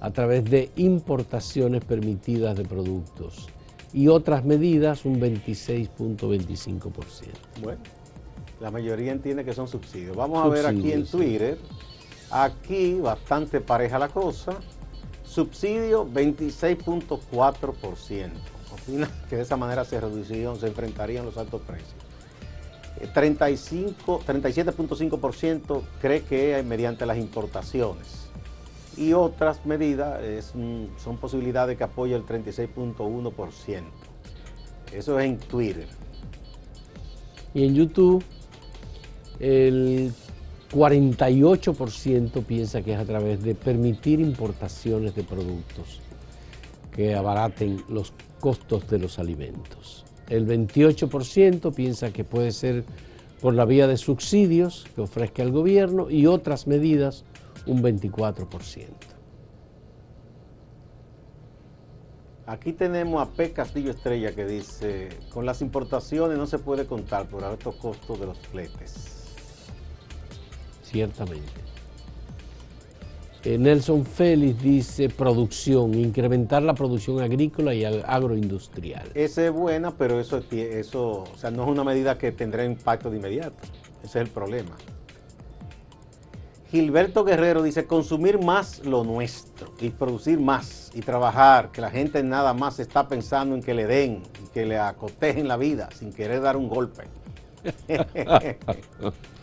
a 0.00 0.10
través 0.10 0.44
de 0.44 0.70
importaciones 0.76 1.84
permitidas 1.84 2.56
de 2.56 2.64
productos 2.64 3.48
y 3.92 4.08
otras 4.08 4.44
medidas 4.44 5.04
un 5.04 5.20
26.25%. 5.20 6.90
Bueno, 7.62 7.80
la 8.60 8.70
mayoría 8.70 9.12
entiende 9.12 9.44
que 9.44 9.52
son 9.52 9.68
subsidios. 9.68 10.16
Vamos 10.16 10.42
a 10.44 10.48
ver 10.48 10.66
aquí 10.66 10.92
en 10.92 11.06
Twitter, 11.06 11.58
aquí 12.30 12.98
bastante 13.00 13.60
pareja 13.60 13.98
la 13.98 14.08
cosa, 14.08 14.58
subsidio 15.36 16.08
26.4%. 16.08 18.30
Opina 18.72 19.08
que 19.28 19.36
de 19.36 19.42
esa 19.42 19.58
manera 19.58 19.84
se 19.84 20.00
reducirían, 20.00 20.56
se 20.56 20.68
enfrentarían 20.68 21.26
los 21.26 21.36
altos 21.36 21.60
precios. 21.60 21.94
35, 23.12 24.22
eh, 24.26 24.32
37.5% 24.32 25.82
cree 26.00 26.22
que 26.22 26.62
mediante 26.62 27.04
las 27.04 27.18
importaciones 27.18 28.30
y 28.96 29.12
otras 29.12 29.66
medidas 29.66 30.22
son 30.96 31.18
posibilidades 31.18 31.76
que 31.76 31.84
apoya 31.84 32.16
el 32.16 32.24
36.1%. 32.24 33.82
Eso 34.90 35.20
es 35.20 35.26
en 35.26 35.38
Twitter. 35.38 35.86
Y 37.52 37.66
en 37.66 37.74
YouTube 37.74 38.24
el 39.38 40.14
48% 40.72 42.44
piensa 42.44 42.82
que 42.82 42.94
es 42.94 42.98
a 42.98 43.04
través 43.04 43.42
de 43.42 43.54
permitir 43.54 44.20
importaciones 44.20 45.14
de 45.14 45.22
productos 45.22 46.00
que 46.92 47.14
abaraten 47.14 47.82
los 47.88 48.12
costos 48.40 48.88
de 48.88 48.98
los 48.98 49.18
alimentos. 49.18 50.04
El 50.28 50.46
28% 50.46 51.74
piensa 51.74 52.12
que 52.12 52.24
puede 52.24 52.50
ser 52.50 52.84
por 53.40 53.54
la 53.54 53.64
vía 53.64 53.86
de 53.86 53.96
subsidios 53.96 54.86
que 54.94 55.02
ofrezca 55.02 55.42
el 55.42 55.52
gobierno 55.52 56.10
y 56.10 56.26
otras 56.26 56.66
medidas 56.66 57.24
un 57.66 57.82
24%. 57.82 58.86
Aquí 62.46 62.72
tenemos 62.72 63.20
a 63.20 63.32
P. 63.32 63.52
Castillo 63.52 63.90
Estrella 63.90 64.32
que 64.32 64.46
dice, 64.46 65.08
con 65.30 65.44
las 65.44 65.62
importaciones 65.62 66.38
no 66.38 66.46
se 66.46 66.58
puede 66.58 66.86
contar 66.86 67.26
por 67.28 67.44
altos 67.44 67.74
costos 67.76 68.20
de 68.20 68.26
los 68.26 68.38
fletes. 68.38 69.15
Ciertamente. 70.90 71.66
Eh, 73.44 73.58
Nelson 73.58 74.04
Félix 74.04 74.60
dice 74.60 75.08
producción, 75.08 75.94
incrementar 75.94 76.62
la 76.62 76.74
producción 76.74 77.20
agrícola 77.20 77.74
y 77.74 77.84
agroindustrial. 77.84 79.08
Esa 79.14 79.46
es 79.46 79.52
buena, 79.52 79.92
pero 79.92 80.18
eso, 80.18 80.42
eso 80.50 81.24
o 81.32 81.36
sea, 81.36 81.50
no 81.50 81.64
es 81.64 81.68
una 81.68 81.84
medida 81.84 82.18
que 82.18 82.32
tendrá 82.32 82.64
impacto 82.64 83.10
de 83.10 83.18
inmediato. 83.18 83.56
Ese 84.02 84.18
es 84.18 84.26
el 84.26 84.28
problema. 84.28 84.76
Gilberto 86.70 87.24
Guerrero 87.24 87.62
dice, 87.62 87.86
consumir 87.86 88.42
más 88.42 88.84
lo 88.84 89.04
nuestro 89.04 89.72
y 89.80 89.90
producir 89.90 90.40
más 90.40 90.90
y 90.94 91.00
trabajar, 91.00 91.70
que 91.70 91.80
la 91.80 91.90
gente 91.90 92.22
nada 92.24 92.52
más 92.52 92.80
está 92.80 93.06
pensando 93.06 93.54
en 93.54 93.62
que 93.62 93.74
le 93.74 93.86
den, 93.86 94.22
que 94.52 94.66
le 94.66 94.76
acotejen 94.76 95.46
la 95.46 95.56
vida 95.56 95.88
sin 95.96 96.12
querer 96.12 96.40
dar 96.40 96.56
un 96.56 96.68
golpe. 96.68 97.04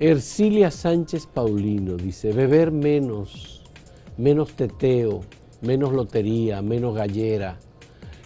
Ercilia 0.00 0.70
Sánchez 0.70 1.26
Paulino 1.26 1.96
dice, 1.96 2.32
beber 2.32 2.70
menos, 2.70 3.62
menos 4.16 4.52
teteo, 4.52 5.22
menos 5.60 5.92
lotería, 5.92 6.62
menos 6.62 6.94
gallera, 6.94 7.58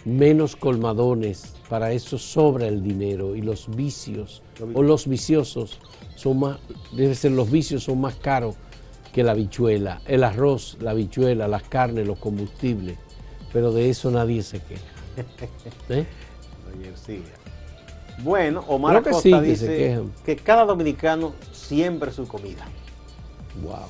menos 0.05 0.55
colmadones, 0.55 1.55
para 1.69 1.91
eso 1.91 2.19
sobra 2.19 2.67
el 2.67 2.83
dinero 2.83 3.35
y 3.35 3.41
los 3.41 3.75
vicios 3.75 4.43
o 4.75 4.83
los 4.83 5.07
viciosos 5.07 5.79
son 6.15 6.41
más, 6.41 6.59
debe 6.95 7.15
ser 7.15 7.31
los 7.31 7.49
vicios 7.49 7.85
son 7.85 8.01
más 8.01 8.15
caros 8.17 8.53
que 9.11 9.23
la 9.23 9.33
bichuela, 9.33 9.99
el 10.05 10.23
arroz, 10.23 10.77
la 10.79 10.93
bichuela, 10.93 11.47
las 11.47 11.63
carnes, 11.63 12.05
los 12.05 12.19
combustibles, 12.19 12.99
pero 13.51 13.71
de 13.71 13.89
eso 13.89 14.11
nadie 14.11 14.43
se 14.43 14.59
queja. 14.59 14.83
¿Eh? 15.89 16.05
Bueno, 18.19 18.63
Omar 18.67 18.97
Acosta 18.97 19.41
dice 19.41 20.03
que, 20.25 20.35
cada 20.35 20.65
dominicano 20.65 21.33
siembre 21.51 22.11
su 22.11 22.27
comida. 22.27 22.65
Wow. 23.61 23.87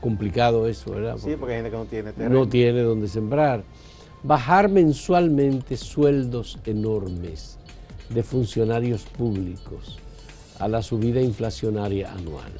Complicado 0.00 0.66
eso, 0.66 0.92
¿verdad? 0.92 1.16
sí, 1.18 1.36
porque 1.38 1.54
hay 1.54 1.62
gente 1.62 1.70
que 1.70 1.76
no 1.76 1.84
tiene 1.84 2.12
terreno. 2.12 2.40
No 2.40 2.48
tiene 2.48 2.80
donde 2.82 3.08
sembrar. 3.08 3.62
Bajar 4.22 4.68
mensualmente 4.68 5.76
sueldos 5.76 6.58
enormes 6.64 7.58
de 8.08 8.22
funcionarios 8.22 9.02
públicos 9.04 9.98
a 10.58 10.68
la 10.68 10.82
subida 10.82 11.20
inflacionaria 11.20 12.12
anual. 12.12 12.52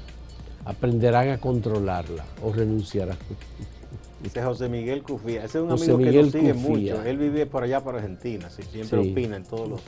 Aprenderán 0.65 1.31
a 1.31 1.39
controlarla 1.39 2.25
o 2.43 2.53
renunciarán. 2.53 3.19
Dice 4.23 4.43
José 4.43 4.69
Miguel 4.69 5.03
Cufía. 5.03 5.45
Ese 5.45 5.59
es 5.59 5.65
un 5.65 5.71
amigo 5.71 5.99
que 5.99 6.13
nos 6.13 6.33
sigue 6.33 6.53
mucho. 6.55 7.03
Él 7.03 7.17
vive 7.17 7.47
por 7.47 7.63
allá, 7.63 7.83
por 7.83 7.95
Argentina. 7.95 8.51
siempre 8.51 8.99
opina 8.99 9.37
en 9.37 9.45
todos 9.45 9.69
los 9.69 9.81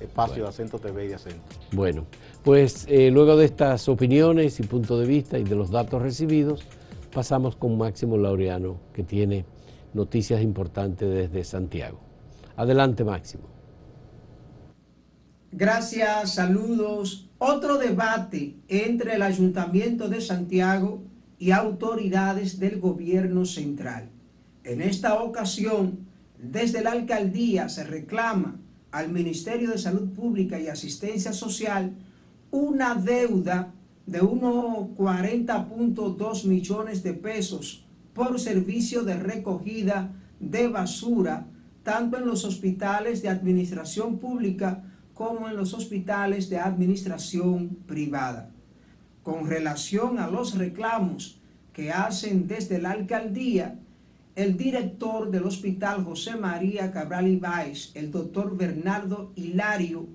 espacios 0.00 0.38
de 0.38 0.48
Acento 0.48 0.78
TV 0.78 1.04
y 1.04 1.08
de 1.08 1.14
Acento. 1.16 1.42
Bueno, 1.72 2.06
pues 2.42 2.86
eh, 2.88 3.10
luego 3.10 3.36
de 3.36 3.44
estas 3.44 3.88
opiniones 3.88 4.58
y 4.60 4.62
puntos 4.62 4.98
de 5.00 5.06
vista 5.06 5.38
y 5.38 5.44
de 5.44 5.54
los 5.54 5.70
datos 5.70 6.00
recibidos, 6.00 6.64
pasamos 7.12 7.56
con 7.56 7.76
Máximo 7.76 8.16
Laureano, 8.16 8.80
que 8.94 9.02
tiene 9.02 9.44
noticias 9.92 10.42
importantes 10.42 11.08
desde 11.10 11.44
Santiago. 11.44 12.00
Adelante, 12.56 13.04
Máximo. 13.04 13.44
Gracias, 15.52 16.34
saludos. 16.34 17.28
Otro 17.38 17.76
debate 17.76 18.56
entre 18.68 19.14
el 19.14 19.22
Ayuntamiento 19.22 20.08
de 20.08 20.22
Santiago 20.22 21.02
y 21.38 21.50
autoridades 21.50 22.58
del 22.58 22.80
gobierno 22.80 23.44
central. 23.44 24.08
En 24.64 24.80
esta 24.80 25.22
ocasión, 25.22 26.06
desde 26.42 26.82
la 26.82 26.92
alcaldía 26.92 27.68
se 27.68 27.84
reclama 27.84 28.56
al 28.90 29.12
Ministerio 29.12 29.70
de 29.70 29.78
Salud 29.78 30.08
Pública 30.10 30.58
y 30.58 30.68
Asistencia 30.68 31.32
Social 31.32 31.92
una 32.50 32.94
deuda 32.94 33.72
de 34.06 34.20
unos 34.20 34.88
40.2 34.96 36.44
millones 36.46 37.02
de 37.02 37.12
pesos 37.12 37.84
por 38.14 38.40
servicio 38.40 39.02
de 39.02 39.16
recogida 39.16 40.12
de 40.40 40.68
basura, 40.68 41.46
tanto 41.82 42.16
en 42.16 42.26
los 42.26 42.44
hospitales 42.44 43.22
de 43.22 43.28
administración 43.28 44.18
pública 44.18 44.84
como 45.12 45.48
en 45.48 45.56
los 45.56 45.74
hospitales 45.74 46.48
de 46.48 46.58
administración 46.58 47.76
privada. 47.86 48.50
Con 49.26 49.48
relación 49.48 50.20
a 50.20 50.30
los 50.30 50.56
reclamos 50.56 51.40
que 51.72 51.90
hacen 51.90 52.46
desde 52.46 52.80
la 52.80 52.92
alcaldía, 52.92 53.76
el 54.36 54.56
director 54.56 55.32
del 55.32 55.46
Hospital 55.46 56.04
José 56.04 56.36
María 56.36 56.92
Cabral 56.92 57.26
Ibáez, 57.26 57.90
el 57.94 58.12
doctor 58.12 58.56
Bernardo 58.56 59.32
Hilario, 59.34 60.06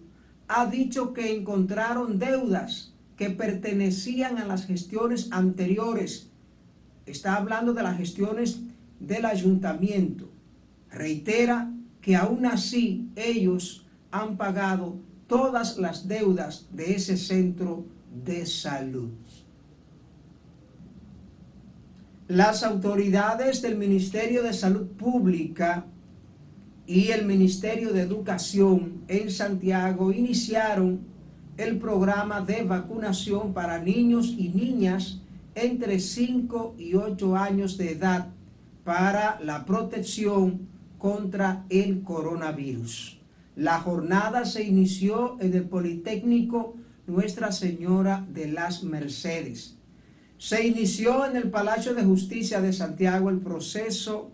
ha 0.48 0.66
dicho 0.66 1.12
que 1.12 1.36
encontraron 1.36 2.20
deudas 2.20 2.94
que 3.18 3.30
pertenecían 3.30 4.38
a 4.38 4.46
las 4.46 4.66
gestiones 4.66 5.28
anteriores. 5.34 6.30
Está 7.06 7.36
hablando 7.36 7.74
de 7.74 7.84
las 7.84 7.98
gestiones 7.98 8.62
del 9.02 9.26
ayuntamiento. 9.26 10.32
Reitera 10.90 11.70
que 12.00 12.16
aún 12.16 12.46
así 12.46 13.10
ellos 13.18 13.86
han 14.10 14.38
pagado 14.38 14.96
todas 15.28 15.78
las 15.78 16.08
deudas 16.08 16.70
de 16.72 16.96
ese 16.96 17.18
centro 17.18 17.84
de 18.12 18.46
salud. 18.46 19.12
las 22.32 22.64
autoridades 22.64 23.62
del 23.62 23.78
Ministerio 23.78 24.42
de 24.42 24.54
Salud 24.54 24.88
Pública 24.88 25.86
y 26.88 27.10
el 27.10 27.26
Ministerio 27.26 27.92
de 27.92 28.04
Educación 28.04 29.02
en 29.10 29.30
Santiago 29.30 30.14
iniciaron 30.14 31.02
el 31.58 31.78
programa 31.78 32.40
de 32.40 32.64
vacunación 32.64 33.54
para 33.54 33.80
niños 33.80 34.34
y 34.38 34.48
niñas 34.48 35.20
entre 35.56 36.00
5 36.00 36.76
y 36.78 36.94
8 36.94 37.36
años 37.36 37.78
de 37.78 37.92
edad 37.92 38.30
para 38.86 39.38
la 39.42 39.66
protección 39.66 40.70
contra 40.98 41.66
el 41.70 42.02
coronavirus. 42.02 43.20
La 43.58 43.82
jornada 43.82 44.46
se 44.46 44.64
inició 44.64 45.36
en 45.42 45.54
el 45.54 45.66
Politécnico 45.66 46.76
Nuestra 47.12 47.52
Señora 47.52 48.26
de 48.30 48.48
las 48.48 48.84
Mercedes. 48.84 49.76
Se 50.38 50.66
inició 50.66 51.26
en 51.26 51.36
el 51.36 51.50
Palacio 51.50 51.94
de 51.94 52.06
Justicia 52.06 52.62
de 52.62 52.72
Santiago 52.72 53.30
el 53.30 53.40
proceso, 53.40 54.32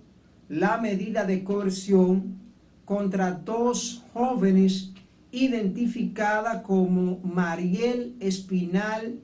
la 0.47 0.77
medida 0.77 1.25
de 1.25 1.43
coerción 1.43 2.37
contra 2.85 3.31
dos 3.31 4.03
jóvenes 4.13 4.91
identificada 5.31 6.61
como 6.61 7.17
Mariel 7.23 8.15
Espinal 8.19 9.21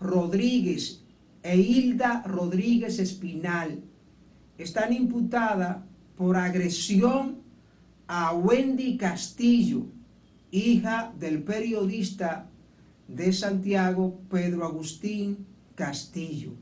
Rodríguez 0.00 1.02
e 1.42 1.58
Hilda 1.58 2.22
Rodríguez 2.26 2.98
Espinal. 2.98 3.82
Están 4.56 4.94
imputadas 4.94 5.76
por 6.16 6.38
agresión 6.38 7.42
a 8.06 8.32
Wendy 8.32 8.96
Castillo, 8.96 9.88
hija 10.50 11.12
del 11.18 11.42
periodista 11.42 12.48
de 13.08 13.32
Santiago 13.32 14.20
Pedro 14.30 14.64
Agustín 14.64 15.46
Castillo. 15.74 16.52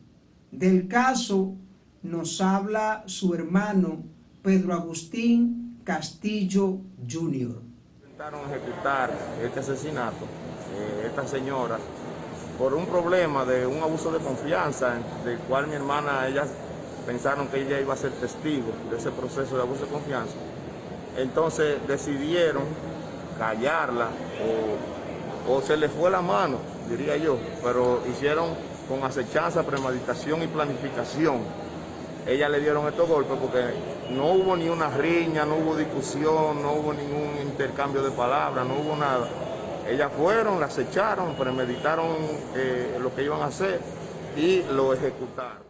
Del 0.50 0.88
caso 0.88 1.54
nos 2.02 2.40
habla 2.40 3.04
su 3.06 3.34
hermano 3.34 4.02
Pedro 4.42 4.74
Agustín 4.74 5.80
Castillo 5.84 6.80
Jr 7.08 7.72
intentaron 8.22 8.50
ejecutar 8.52 9.10
este 9.42 9.60
asesinato, 9.60 10.24
eh, 10.76 11.06
esta 11.06 11.26
señora, 11.26 11.76
por 12.56 12.72
un 12.72 12.86
problema 12.86 13.44
de 13.44 13.66
un 13.66 13.82
abuso 13.82 14.12
de 14.12 14.20
confianza, 14.20 14.94
del 15.24 15.38
cual 15.38 15.66
mi 15.66 15.74
hermana, 15.74 16.28
ellas 16.28 16.48
pensaron 17.04 17.48
que 17.48 17.62
ella 17.62 17.80
iba 17.80 17.94
a 17.94 17.96
ser 17.96 18.12
testigo 18.12 18.70
de 18.90 18.98
ese 18.98 19.10
proceso 19.10 19.56
de 19.56 19.62
abuso 19.62 19.86
de 19.86 19.90
confianza. 19.90 20.34
Entonces 21.16 21.78
decidieron 21.88 22.62
callarla 23.38 24.06
o, 24.06 25.01
o 25.48 25.60
se 25.60 25.76
le 25.76 25.88
fue 25.88 26.10
la 26.10 26.22
mano, 26.22 26.58
diría 26.88 27.16
yo, 27.16 27.38
pero 27.62 28.02
hicieron 28.10 28.50
con 28.88 29.02
acechanza, 29.04 29.62
premeditación 29.62 30.42
y 30.42 30.46
planificación 30.46 31.40
ella 32.26 32.48
le 32.48 32.60
dieron 32.60 32.86
estos 32.86 33.08
golpes 33.08 33.36
porque 33.40 33.60
no 34.14 34.32
hubo 34.32 34.56
ni 34.56 34.68
una 34.68 34.88
riña, 34.90 35.44
no 35.44 35.56
hubo 35.56 35.76
discusión, 35.76 36.62
no 36.62 36.74
hubo 36.74 36.94
ningún 36.94 37.30
intercambio 37.42 38.02
de 38.02 38.12
palabras, 38.12 38.66
no 38.66 38.74
hubo 38.74 38.96
nada. 38.96 39.28
Ellas 39.88 40.12
fueron, 40.16 40.60
las 40.60 40.78
echaron, 40.78 41.34
premeditaron 41.34 42.06
eh, 42.54 42.96
lo 43.00 43.12
que 43.12 43.24
iban 43.24 43.40
a 43.40 43.46
hacer 43.46 43.80
y 44.36 44.62
lo 44.72 44.94
ejecutaron. 44.94 45.62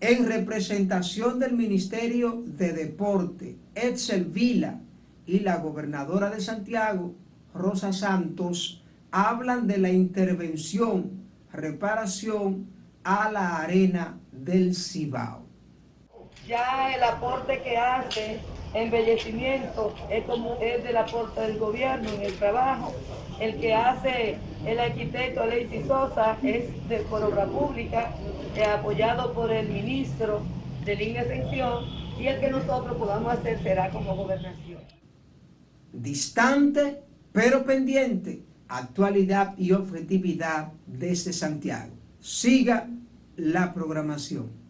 En 0.00 0.26
representación 0.26 1.38
del 1.38 1.52
Ministerio 1.52 2.42
de 2.44 2.72
Deporte, 2.72 3.56
Edsel 3.74 4.24
Vila 4.24 4.80
y 5.24 5.40
la 5.40 5.58
gobernadora 5.58 6.30
de 6.30 6.40
Santiago, 6.40 7.14
Rosa 7.54 7.92
Santos, 7.92 8.82
hablan 9.24 9.66
de 9.66 9.78
la 9.78 9.90
intervención, 9.90 11.24
reparación 11.52 12.68
a 13.04 13.30
la 13.30 13.56
arena 13.58 14.18
del 14.32 14.74
Cibao 14.74 15.46
ya 16.46 16.94
el 16.94 17.02
aporte 17.02 17.60
que 17.62 17.76
hace 17.76 18.38
embellecimiento 18.74 19.94
es, 20.10 20.24
como, 20.24 20.56
es 20.60 20.84
del 20.84 20.96
aporte 20.96 21.40
del 21.40 21.58
gobierno 21.58 22.08
en 22.10 22.22
el 22.22 22.34
trabajo. 22.34 22.94
El 23.40 23.58
que 23.60 23.74
hace 23.74 24.38
el 24.64 24.78
arquitecto 24.78 25.42
Alexis 25.42 25.86
Sosa 25.86 26.38
es 26.42 26.88
de 26.88 26.98
por 27.10 27.22
obra 27.22 27.46
pública, 27.46 28.14
eh, 28.54 28.64
apoyado 28.64 29.32
por 29.32 29.50
el 29.52 29.68
ministro 29.68 30.42
de 30.84 30.96
línea 30.96 31.22
extensión, 31.22 31.84
y 32.18 32.28
el 32.28 32.40
que 32.40 32.50
nosotros 32.50 32.96
podamos 32.96 33.32
hacer 33.32 33.62
será 33.62 33.90
como 33.90 34.16
gobernación. 34.16 34.80
Distante, 35.92 37.02
pero 37.32 37.64
pendiente, 37.64 38.42
actualidad 38.68 39.56
y 39.58 39.72
objetividad 39.72 40.72
desde 40.86 41.32
Santiago. 41.32 41.92
Siga 42.20 42.88
la 43.36 43.72
programación. 43.74 44.65